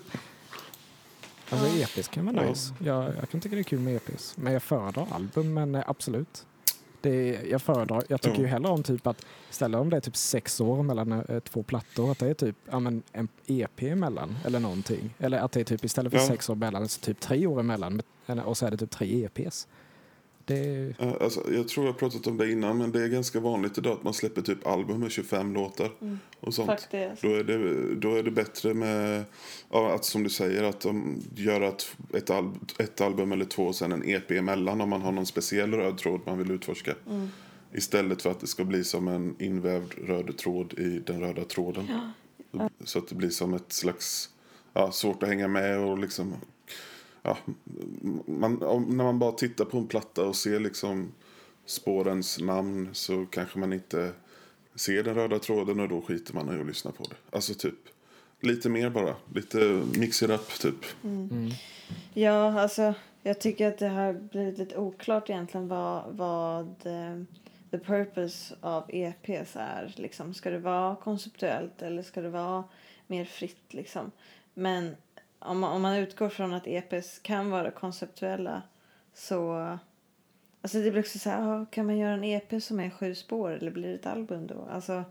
[1.50, 1.66] Alltså.
[1.98, 2.74] EPs kan vara nice.
[2.78, 4.36] Jag, jag kan tycka det är kul med EPs.
[4.36, 6.46] Men jag föredrar album, men eh, absolut.
[7.00, 10.00] Det är, jag föredrar, jag tycker ju hellre om typ att istället om det är
[10.00, 13.82] typ sex år mellan eh, två plattor, att det är typ ja, men en EP
[13.82, 15.14] emellan eller någonting.
[15.18, 16.26] Eller att det är typ istället för Ja.
[16.26, 18.02] sex år mellan, så typ tre år emellan
[18.44, 19.68] och så är det typ tre EPs.
[20.46, 23.40] Det, Ja, Alltså, jag tror jag har pratat om det innan, men det är ganska
[23.40, 25.90] vanligt idag att man släpper typ album med 25 låtar
[26.40, 26.68] och sånt.
[27.22, 29.24] Då är, det, då är det bättre med,
[29.70, 33.62] ja, att som du säger, att de gör ett, ett, al- ett album eller två
[33.62, 36.94] och sen en EP emellan om man har någon speciell röd tråd man vill utforska.
[37.10, 37.28] Mm.
[37.72, 41.86] Istället för att det ska bli som en invävd röd tråd i den röda tråden.
[42.84, 44.28] Så att det blir som ett slags,
[44.72, 46.34] ja, svårt att hänga med och liksom,
[47.26, 47.36] ja,
[48.26, 48.54] man,
[48.88, 51.12] när man bara tittar på en platta och ser liksom
[51.64, 54.12] spårens namn så kanske man inte
[54.74, 57.36] ser den röda tråden och då skiter man i att lyssna på det.
[57.36, 57.78] Alltså typ
[58.40, 60.84] lite mer bara, lite mix it up typ.
[62.14, 67.22] Ja, alltså jag tycker att det har blivit lite oklart egentligen vad, vad eh,
[67.70, 69.94] the purpose av EPs är.
[69.96, 72.64] Liksom, ska det vara konceptuellt eller ska det vara
[73.06, 73.74] mer fritt?
[73.74, 74.10] Liksom?
[74.54, 74.96] Men
[75.46, 78.62] om man, om man utgår från att EPs kan vara konceptuella
[79.14, 79.78] så...
[80.62, 83.14] Alltså det blir också så här, ah, kan man göra en EP som är sju
[83.14, 84.68] spår eller blir det ett album då?
[84.70, 85.04] Alltså,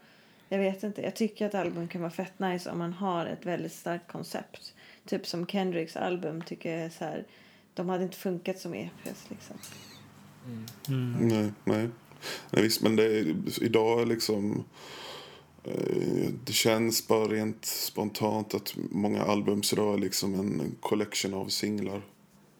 [0.50, 1.02] jag vet inte.
[1.02, 4.74] Jag tycker att album kan vara fett nice om man har ett väldigt starkt koncept.
[5.06, 7.24] Typ som Kendricks album tycker jag är så här,
[7.74, 9.56] de hade inte funkat som EPs liksom.
[11.20, 11.90] Nej, nej.
[12.52, 14.66] nej visst, men det är, idag är liksom...
[15.66, 21.48] eh, Det känns bara rent spontant att många albums idag är liksom en collection av
[21.48, 22.02] singlar.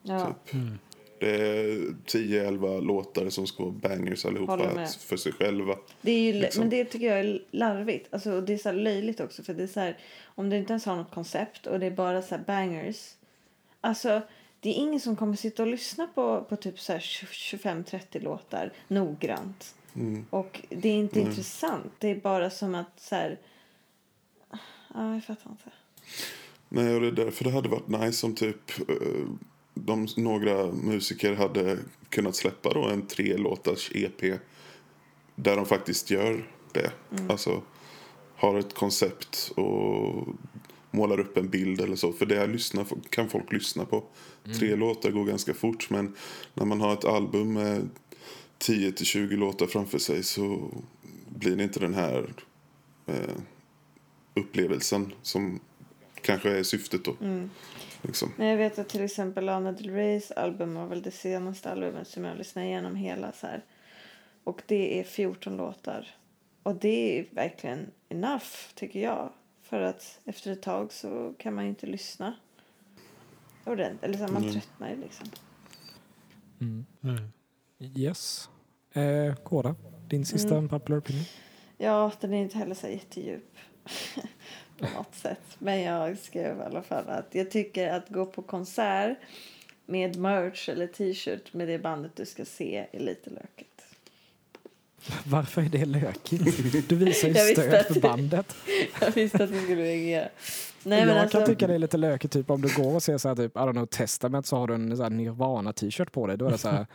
[0.02, 0.56] Ja, Typ.
[1.20, 5.76] Det är 10-11 låtar som ska vara bangers allihopa för sig själva.
[6.00, 6.60] det är ju, Liksom.
[6.60, 8.14] men det tycker jag är larvigt.
[8.14, 10.72] Alltså, det är så här löjligt också för det är så här, om du inte
[10.72, 13.14] ens har något koncept och det är bara så här bangers.
[13.80, 14.20] Alltså,
[14.60, 18.72] det är ingen som kommer sitta och lyssna på, på typ så här 25-30 låtar
[18.88, 19.74] noggrant.
[20.30, 21.92] Och det är inte intressant.
[21.98, 23.38] Det är bara som att så här...
[24.94, 25.70] Ja, jag fattar inte.
[26.68, 29.26] Nej, och det är därför det hade varit nice om typ eh,
[29.74, 31.78] de, några musiker hade
[32.08, 34.40] kunnat släppa då en tre låtars EP
[35.34, 36.92] där de faktiskt gör det.
[37.28, 37.62] Alltså
[38.36, 40.28] har ett koncept och
[40.90, 42.12] målar upp en bild eller så.
[42.12, 44.04] För det här lyssnar, kan folk lyssna på.
[44.58, 46.14] Tre låtar går ganska fort men
[46.54, 47.88] när man har ett album med
[48.66, 50.70] 10-20 låtar framför sig så
[51.28, 52.34] blir det inte den här
[53.06, 53.36] eh,
[54.34, 55.60] upplevelsen som
[56.22, 57.16] kanske är syftet då.
[58.02, 58.32] Liksom.
[58.36, 62.08] Nej, jag vet att till exempel Lana Del Reys album var väl det senaste albumet
[62.08, 63.64] som jag lyssnade igenom hela så här.
[64.44, 66.14] Och det är 14 låtar.
[66.62, 69.32] Och det är verkligen enough tycker jag.
[69.62, 72.34] För att efter ett tag så kan man ju inte lyssna
[73.64, 74.02] ordentligt.
[74.02, 74.54] Eller så här, man Mm.
[74.54, 75.26] tröttnar ju liksom.
[77.80, 78.48] yes.
[78.96, 79.74] Eh, Kora,
[80.08, 80.68] din sista Mm.
[80.68, 81.24] popular opinion?
[81.78, 83.44] Ja, den är inte heller så jättedjup.
[84.78, 85.40] på något sätt.
[85.58, 89.16] Men jag skrev i alla fall att jag tycker att gå på konsert
[89.86, 93.82] med merch eller t-shirt med det bandet du ska se är lite lökigt.
[95.24, 96.42] Varför är det lökigt?
[96.88, 98.56] Du visar ju stöd för det- bandet.
[99.00, 100.28] Jag visste att du skulle reagera.
[100.82, 103.02] Nej, jag men alltså, kan tycka det är lite lökigt typ om du går och
[103.02, 105.72] ser så här typ, I don't know, Testament så har du en så här Nirvana
[105.72, 106.36] t-shirt på dig.
[106.38, 106.86] Då är det så här, "G-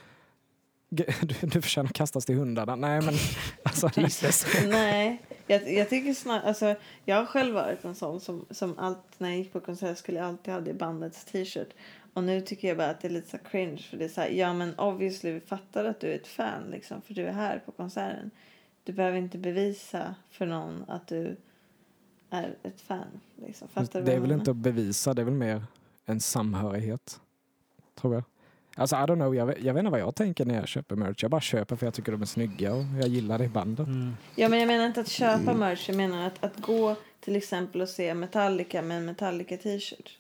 [1.21, 2.75] du, du förtjänar att kastas till hundarna.
[2.75, 3.13] Nej men
[3.63, 4.45] alltså Jesus.
[4.67, 6.75] Nej, jag, jag tycker snarare, alltså,
[7.05, 10.17] jag har själv varit en sån som, som allt, när jag gick på konsert skulle
[10.17, 11.69] jag alltid ha det bandets t-shirt.
[12.13, 14.21] Och nu tycker jag bara att det är lite så cringe för det är så
[14.21, 17.33] här, ja men obviously vi fattar att du är ett fan liksom för du är
[17.33, 18.31] här på konserten.
[18.83, 21.37] Du behöver inte bevisa för någon att du
[22.29, 23.21] är ett fan.
[23.35, 23.67] Liksom.
[23.67, 25.65] Fattar Det är väl inte att bevisa, det är väl mer
[26.05, 27.21] en samhörighet.
[27.95, 28.23] Tror jag.
[28.81, 30.95] Alltså I don't know, jag vet, jag vet inte vad jag tänker när jag köper
[30.95, 31.21] merch.
[31.21, 33.87] Jag bara köper för jag tycker de är snygga och jag gillar det bandet.
[33.87, 34.13] Mm.
[34.35, 37.81] Ja men jag menar inte att köpa merch, jag menar att, att gå till exempel
[37.81, 40.17] och se Metallica med en Metallica t-shirt.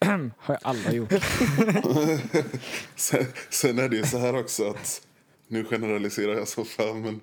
[0.38, 1.12] Har jag aldrig gjort.
[2.96, 5.06] Sen, sen är det ju så här också att
[5.48, 7.20] nu generaliserar jag så fan men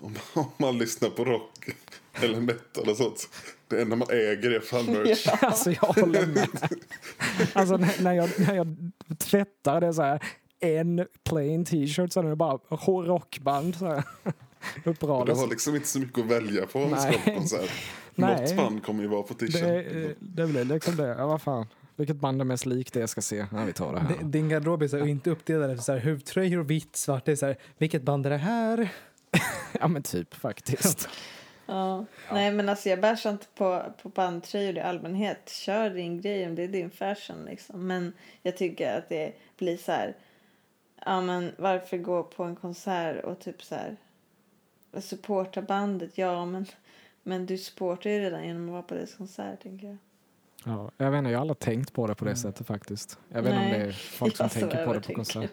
[0.00, 1.68] om, om man lyssnar på rock
[2.12, 3.28] eller metal och sånt
[3.68, 5.26] det enda man äger är fan merch.
[5.42, 6.48] Alltså jag håller med.
[7.52, 8.76] Alltså när, när, jag, när jag
[9.18, 10.22] tvättar det är så här
[10.60, 12.58] en plain t-shirt så är det bara
[13.06, 13.74] rockband.
[13.76, 14.02] Så här.
[14.84, 15.38] Du Upprades.
[15.38, 17.20] har liksom inte så mycket att välja på Nej.
[17.24, 17.70] på konsert.
[18.14, 18.40] Nej.
[18.40, 20.14] Något band kommer ju vara på Det, t-shirten.
[20.18, 21.06] det blir liksom det.
[21.18, 21.66] Ja, vad fan.
[21.96, 23.46] Vilket band är mest likt det jag ska se?
[23.52, 24.14] Ja, vi tar det här.
[24.24, 27.24] Din- garderob är så här, inte uppdelad efter så här, och vitt, svart.
[27.24, 28.88] Det är så här, vilket band är det här?
[29.80, 31.08] Ja men typ faktiskt.
[31.68, 32.04] Ja.
[32.32, 35.48] Nej men alltså jag bärsar inte på, på bandtröjor i allmänhet.
[35.48, 37.86] Kör din grej om det är din fashion liksom.
[37.86, 38.12] Men
[38.42, 40.14] jag tycker att det blir så här.
[41.06, 43.96] ja men varför gå på en konsert och typ så här
[45.00, 46.18] supporta bandet?
[46.18, 46.66] Ja men,
[47.22, 49.96] men du supportar ju redan genom att vara på deras konsert tänker jag.
[50.64, 53.18] Ja, jag vet inte, jag har aldrig tänkt på det på det sättet faktiskt.
[53.28, 55.50] Jag vet inte om det är folk som jag tänker på det på konsert.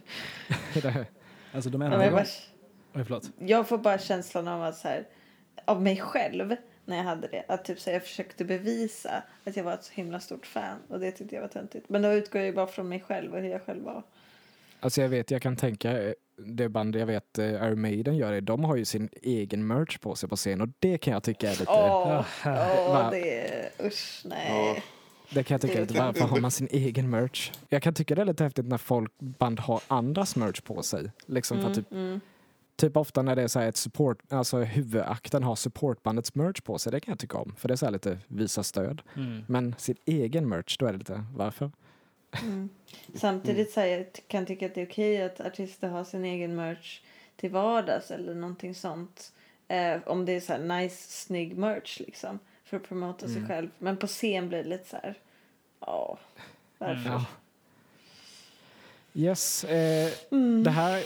[0.74, 1.06] det,
[1.54, 2.06] Alltså de Ja, enda...
[2.06, 2.26] jag,
[2.94, 5.08] Ja, bara, jag får bara känslan av att så här,
[5.66, 6.56] av mig själv
[6.86, 7.44] när jag hade det.
[7.48, 10.78] Att typ så jag försökte bevisa att jag var ett så himla stort fan.
[10.88, 11.90] Och det tyckte jag var töntigt.
[11.90, 14.04] Men då utgår jag ju bara från mig själv och hur jag själv var.
[14.80, 18.32] alltså jag vet, jag kan tänka, eh, det band jag vet eh, Iron Maiden gör
[18.32, 21.24] det, de har ju sin egen merch på sig på scen och det kan jag
[21.24, 22.52] tycka är lite, Åh, Ja.
[22.52, 22.68] Va?
[22.90, 24.48] åh, det är usch nej.
[24.76, 24.82] Ja,
[25.30, 27.52] det kan jag tycka är det- lite, varför har man sin egen merch?
[27.70, 31.12] Jag kan tycka det är lite häftigt när folk, band har andras merch på sig.
[31.26, 32.22] Liksom för att typ, Mm, mm.
[32.76, 36.80] Typ ofta när det är så här ett support, alltså huvudakten har supportbandets merch på
[36.80, 37.56] sig, det kan jag tycka om.
[37.58, 39.02] För det är så här lite visa stöd.
[39.16, 39.44] Mm.
[39.48, 41.72] Men sin egen merch, då är det lite, varför?
[42.42, 42.70] Mm.
[43.16, 46.56] Samtidigt så här, jag kan tycka att det är okej att artister har sin egen
[46.56, 47.02] merch
[47.36, 49.32] till vardags eller någonting sånt.
[49.68, 52.40] Eh, om det är så här nice, snygg merch liksom.
[52.64, 53.48] För att promota sig Mm.
[53.48, 53.70] själv.
[53.80, 55.16] Men på scen blir det lite så här,
[55.80, 56.20] ja,
[56.78, 57.10] varför?
[57.10, 57.26] Ja.
[59.14, 60.64] Yes, eh, Mm.
[60.64, 61.04] det här,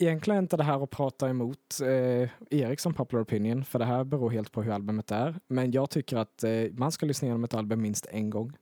[0.00, 3.84] egentligen är inte det här att prata emot eh, Erik som popular opinion, för det
[3.84, 5.40] här beror helt på hur albumet är.
[5.46, 8.52] Men jag tycker att eh, man ska lyssna igenom ett album minst en gång.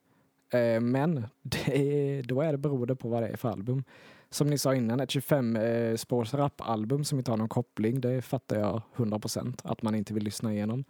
[0.52, 3.84] Eh, men det är, då är det beroende på vad det är för album.
[4.30, 8.22] Som ni sa innan, ett 25 eh, spårs rapalbum som inte har någon koppling, det
[8.22, 10.84] fattar jag 100% att man inte vill lyssna igenom.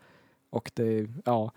[0.50, 1.52] Och det, ja.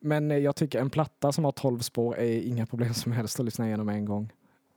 [0.00, 3.40] Men eh, jag tycker en platta som har 12 spår är inga problem som helst
[3.40, 4.32] att lyssna igenom en gång.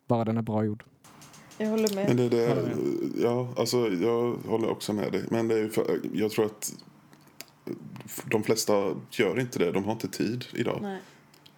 [0.07, 0.83] Bara den är bra gjord.
[1.57, 2.07] Jag håller med.
[2.07, 2.75] men det, det, Håller
[3.21, 5.23] ja, alltså, jag håller också med dig.
[5.31, 6.73] Men det är jag tror att
[8.25, 9.71] de flesta gör inte det.
[9.71, 10.79] De har inte tid idag.
[10.81, 10.99] Nej.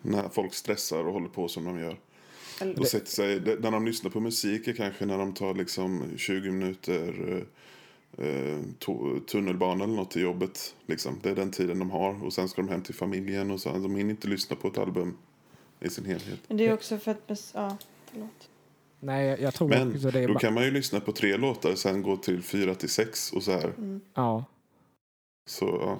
[0.01, 1.99] När folk stressar och håller på som de gör.
[2.61, 6.03] Eller, Och sätter sig, när de lyssnar på musik är kanske när de tar liksom
[6.17, 7.45] 20 minuter
[8.17, 10.75] eh, eh, to- tunnelbana eller något till jobbet.
[10.85, 11.19] Liksom.
[11.21, 12.23] Det är den tiden de har.
[12.25, 13.51] Och sen ska de hem till familjen.
[13.51, 13.69] och så.
[13.69, 15.17] De hinner inte lyssna på ett album
[15.79, 16.39] i sin helhet.
[16.47, 17.77] men det är också för att, ja,
[18.11, 18.49] förlåt.
[19.05, 21.37] Nej, jag tror Men också det är då bara, kan man ju lyssna på tre
[21.37, 23.65] låtar, sen gå till fyra till sex och så här.
[23.77, 24.01] Mm.
[24.13, 24.45] ja.
[25.49, 25.99] Så ja.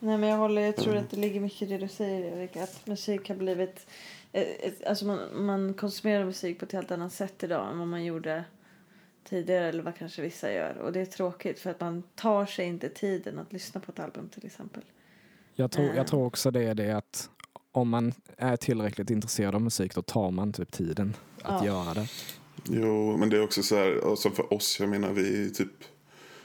[0.00, 1.04] Nej men jag håller, jag tror Mm.
[1.04, 2.56] att det ligger mycket i det du säger Erik.
[2.56, 3.86] Att musik har blivit,
[4.32, 7.88] eh, ett, alltså man, man konsumerar musik på ett helt annat sätt idag än vad
[7.88, 8.44] man gjorde
[9.28, 10.74] tidigare eller vad kanske vissa gör.
[10.78, 14.00] Och det är tråkigt för att man tar sig inte tiden att lyssna på ett
[14.00, 14.82] album till exempel.
[15.54, 15.96] Jag, tror, Eh.
[15.96, 17.30] jag tror också det är det att
[17.72, 21.66] om man är tillräckligt intresserad av musik då tar man typ tiden att Ja.
[21.66, 22.06] göra det.
[22.64, 25.84] Jo, men det är också så här, alltså för oss, jag menar vi typ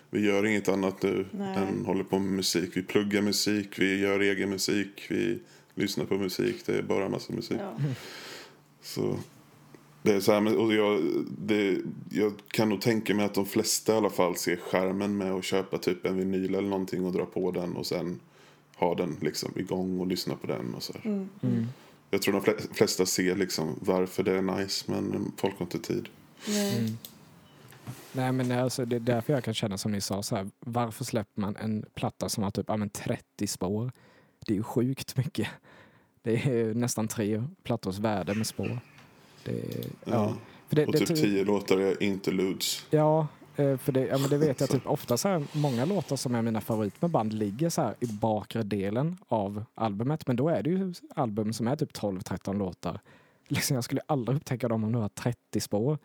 [0.10, 1.58] vi gör inget annat nu Nej.
[1.58, 2.72] än håller på med musik.
[2.74, 5.40] Vi pluggar musik, vi gör egen musik, vi
[5.76, 6.66] lyssnar på musik.
[6.66, 7.58] Det är bara massa musik.
[7.62, 7.78] Ja.
[8.82, 9.18] Så
[10.02, 11.02] det är så här, och jag,
[11.38, 11.78] det,
[12.12, 15.44] jag kan nog tänka mig att de flesta i alla fall ser skärmen med att
[15.44, 18.20] köpa typ en vinyl eller någonting och dra på den och sen
[18.76, 21.12] ha den liksom igång och lyssna på den och så här.
[21.12, 21.30] Mm.
[21.42, 21.68] Mm.
[22.16, 25.80] Jag tror de fle- flesta ser liksom varför det är nice men folk har inte
[25.80, 26.10] tid.
[26.48, 26.78] Nej.
[26.80, 26.98] Mm.
[28.12, 31.04] Nej men alltså, det är därför jag kan känna som ni sa, så här, varför
[31.04, 33.92] släpper man en platta som har typ ja, men 30 spår?
[34.46, 35.48] Det är ju sjukt mycket.
[36.22, 38.80] Det är nästan tre plattors värde med spår.
[39.44, 40.36] Det, är- ja.
[40.70, 42.86] För det, Och det typ tror- tio låtar är interludes.
[42.90, 46.36] Ja, för det, ja, men det vet jag typ ofta så här, många låtar som
[46.36, 50.28] är mina favorit med band ligger så här i bakre delen av albumet.
[50.28, 53.00] Men då är det ju album som är typ 12-13 låtar.
[53.48, 55.98] Liksom, jag skulle aldrig upptäcka dem om det var 30 spår.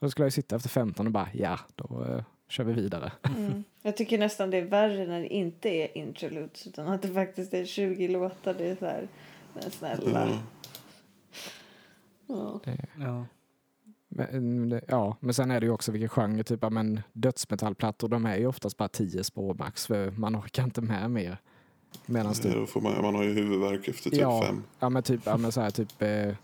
[0.00, 3.12] Då skulle jag ju sitta efter 15 och bara ja, då eh, kör vi vidare.
[3.36, 3.64] Mm.
[3.82, 7.54] Jag tycker nästan det är värre när det inte är interludes utan att det faktiskt
[7.54, 8.54] är 20 låtar.
[8.54, 9.08] Det är så här,
[9.54, 10.28] men snälla.
[10.28, 10.38] Ja.
[12.26, 12.60] Ja.
[12.64, 13.26] Det, Ja.
[14.12, 18.26] Men, det, ja, men sen är det ju också vilken genre, typ men dödsmetallplattor, de
[18.26, 21.38] är ju oftast bara 10 spår max för man orkar inte med mer.
[22.06, 24.42] Medan Ja, typ man, man har ju huvudvärk efter typ Ja.
[24.46, 24.62] fem.
[24.80, 26.34] Ja men typ, ja, men så här, typ eh,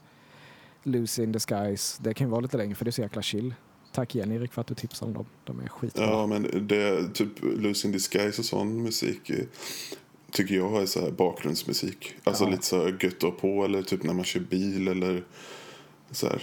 [0.82, 1.98] Lucy in the Skies.
[2.02, 3.55] Det kan ju vara lite längre för det är så jäkla chill.
[3.93, 5.26] Tack igen Erik för att du tipsade om dem.
[5.44, 6.05] De är skitbra.
[6.05, 9.44] Ja, men det typ Lucy in Disguise och sån musik eh,
[10.30, 12.14] tycker jag är så här bakgrundsmusik.
[12.24, 12.51] Alltså Ja.
[12.51, 15.24] lite så här gött att på eller typ när man kör bil eller
[16.10, 16.43] så här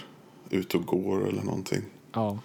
[0.53, 1.81] ut och går eller någonting.
[2.13, 2.39] Ja.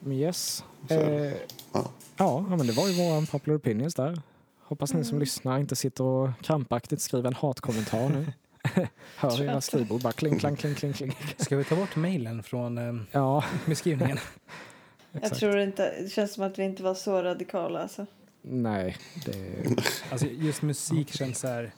[0.00, 0.64] Men yes.
[0.88, 1.32] Så, Eh,
[1.72, 1.90] ja.
[2.16, 4.22] ja, men det var ju våran popular opinions där.
[4.62, 5.20] Hoppas ni som Mm.
[5.20, 8.32] lyssnar inte sitter och krampaktigt skriver en hatkommentar nu.
[9.16, 11.16] Hör era skrivbord bara kling, klang, kling, kling, kling.
[11.36, 14.18] Ska vi ta bort mejlen från eh, Ja, beskrivningen?
[15.12, 18.06] Jag tror inte, det känns som att vi inte var så radikala alltså.
[18.42, 18.96] Nej,
[19.26, 19.64] det...
[20.10, 21.72] Alltså just musik känns så här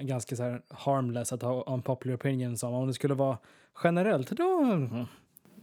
[0.00, 3.38] ganska så här harmless att ha en popular opinion som om det skulle vara
[3.84, 5.06] generellt då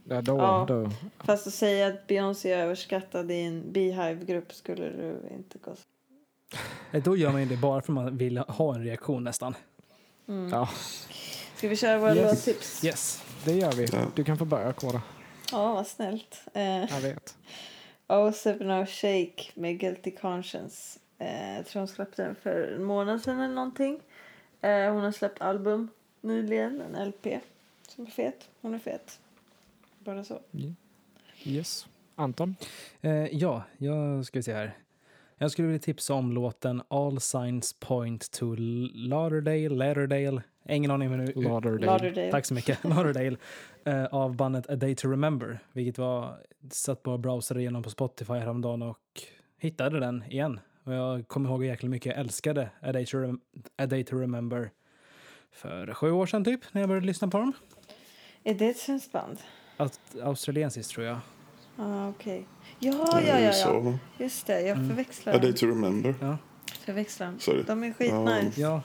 [0.08, 0.64] Ja, då, Ja.
[0.68, 0.90] då.
[1.18, 5.82] Fast att säga att Beyoncé är överskattad i en Beehive-grupp skulle du inte gå så.
[6.92, 9.54] Eh, Då gör man ju det bara för att man vill ha en reaktion nästan.
[10.28, 10.48] Mm.
[10.52, 10.68] Ja,
[11.56, 12.46] Ska vi köra våra Yes.
[12.46, 12.84] låttips?
[12.84, 13.22] Yes.
[13.44, 13.88] det gör vi.
[14.14, 15.02] Du kan få börja, Kåra.
[15.52, 16.42] Ja, vad snällt.
[16.54, 17.36] Eh, Jag vet.
[18.08, 20.98] 070 Shake med Guilty Conscience.
[21.18, 24.00] Eh, jag tror hon släppte den för en månad sedan eller någonting.
[24.62, 25.88] Hon har släppt album
[26.20, 27.40] nyligen, en LP
[27.94, 28.50] som är fet.
[28.60, 29.20] Hon är fet.
[29.98, 30.40] Bara så.
[31.44, 31.86] Yes.
[32.14, 32.56] Anton?
[33.00, 34.76] Eh, ja, jag ska se här.
[35.38, 38.54] Jag skulle vilja tipsa om låten All Signs Point to
[38.94, 40.42] Lauderdale, Lauderdale.
[40.68, 41.42] Ingen aning om hur nu...
[41.42, 41.86] Lauderdale.
[41.86, 42.30] Lauderdale.
[42.30, 42.84] Tack så mycket.
[42.84, 43.36] Lauderdale.
[43.84, 45.58] Eh, av bandet A Day to Remember.
[45.72, 46.38] Vilket var...
[46.70, 49.22] Satt på browsade igenom på Spotify häromdagen och
[49.58, 50.60] hittade den igen.
[50.84, 53.40] Och jag kommer ihåg hur jäkla mycket jag älskade A Day to, Rem-
[53.76, 54.70] A Day to Remember
[55.50, 57.52] för sju år sedan typ, när jag började lyssna på dem.
[58.44, 59.38] Är det ett svenskt band?
[59.76, 61.18] Aust- Australiensiskt tror jag.
[61.76, 62.46] Ah, okej.
[62.78, 63.52] Ja, ja, ja, ja.
[63.52, 64.88] Så, Just det, jag Mm.
[64.88, 66.14] förväxlar A Day to Remember.
[66.20, 66.38] Ja.
[66.84, 67.34] Förväxlar.
[67.38, 67.62] Sorry.
[67.62, 68.60] De är skitnice.
[68.60, 68.82] Ja,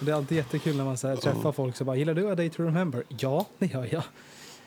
[0.00, 2.34] det är alltid jättekul när man så här, träffar folk som bara “Gillar du A
[2.34, 4.02] Day to Remember?” Ja, det gör jag.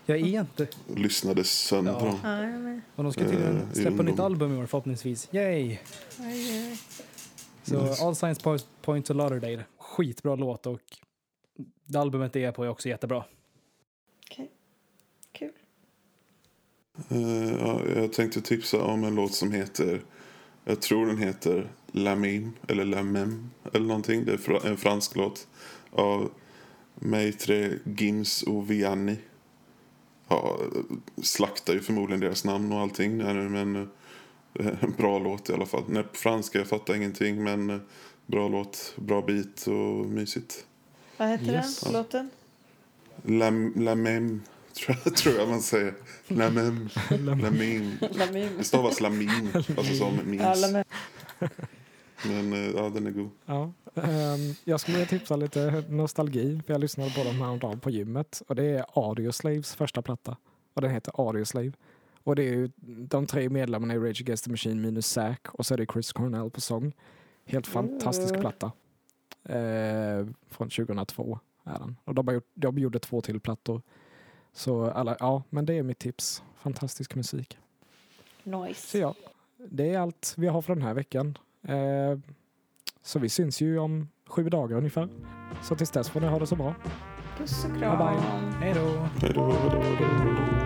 [0.05, 0.67] Jag är inte.
[0.95, 1.99] Lyssnade sönder Ja.
[1.99, 2.19] dem.
[2.23, 2.81] Ja.
[2.95, 5.29] Och de ska tydligen i släppa nytt album i år förhoppningsvis.
[5.33, 5.77] Yay!
[6.19, 6.77] Oj.
[7.63, 8.03] Så Nice.
[8.05, 9.63] All Signs Point, Point to Lauderdale.
[9.77, 10.79] Skitbra låt och
[11.85, 13.23] det albumet det är på är också jättebra.
[15.33, 15.51] Kul.
[17.09, 20.01] Eh, ja, jag tänkte tipsa om en låt som heter,
[20.65, 24.25] jag tror den heter La Mime, eller La Mem, eller någonting.
[24.25, 25.47] Det är en fransk låt
[25.91, 26.31] av
[26.95, 29.15] Maitre Gims och Vianney.
[30.27, 30.59] Ja,
[31.23, 33.75] slaktar ju förmodligen deras namn och allting här nu, men
[34.59, 35.97] eh, en bra låt i alla fall.
[35.97, 37.77] Är på franska, jag fattar ingenting, men eh,
[38.25, 40.65] bra låt, bra beat och mysigt.
[41.17, 41.79] Vad heter Yes.
[41.79, 42.29] den låten?
[43.23, 44.39] La, la Meme,
[44.85, 45.93] tror jag, tror jag man säger.
[46.27, 46.89] Lamim.
[48.57, 50.15] Det stavas lamin, alltså som.
[50.15, 50.83] Lamim.
[52.25, 53.29] Men eh, ja, den är god.
[53.45, 53.71] Ja.
[53.95, 58.41] ehm, jag skulle tipsa lite nostalgi, för jag lyssnade på dem häromdagen på gymmet.
[58.47, 60.37] Och det är Audioslaves första platta.
[60.73, 61.71] Och den heter Audioslave.
[62.23, 65.65] Och det är ju de tre medlemmarna i Rage Against the Machine minus Zack och
[65.65, 66.93] så är det Chris Cornell på sång.
[67.45, 68.41] Helt fantastisk Mm.
[68.41, 68.71] platta.
[69.43, 71.97] Eh, från 2002 är den.
[72.03, 73.81] Och de, har gjort, de gjorde två till plattor.
[74.53, 76.43] Så alla, ja, men det är mitt tips.
[76.57, 77.57] Fantastisk musik.
[78.43, 78.99] Så Nice.
[78.99, 79.15] ja,
[79.57, 81.37] det är allt vi har för den här veckan.
[81.67, 82.19] Eh,
[83.01, 85.09] så vi syns ju om sju dagar ungefär.
[85.63, 86.75] Så tills dess får ni ha det så bra.
[87.37, 87.97] Puss och kram.
[87.97, 88.61] bye.
[88.61, 90.60] Hej då.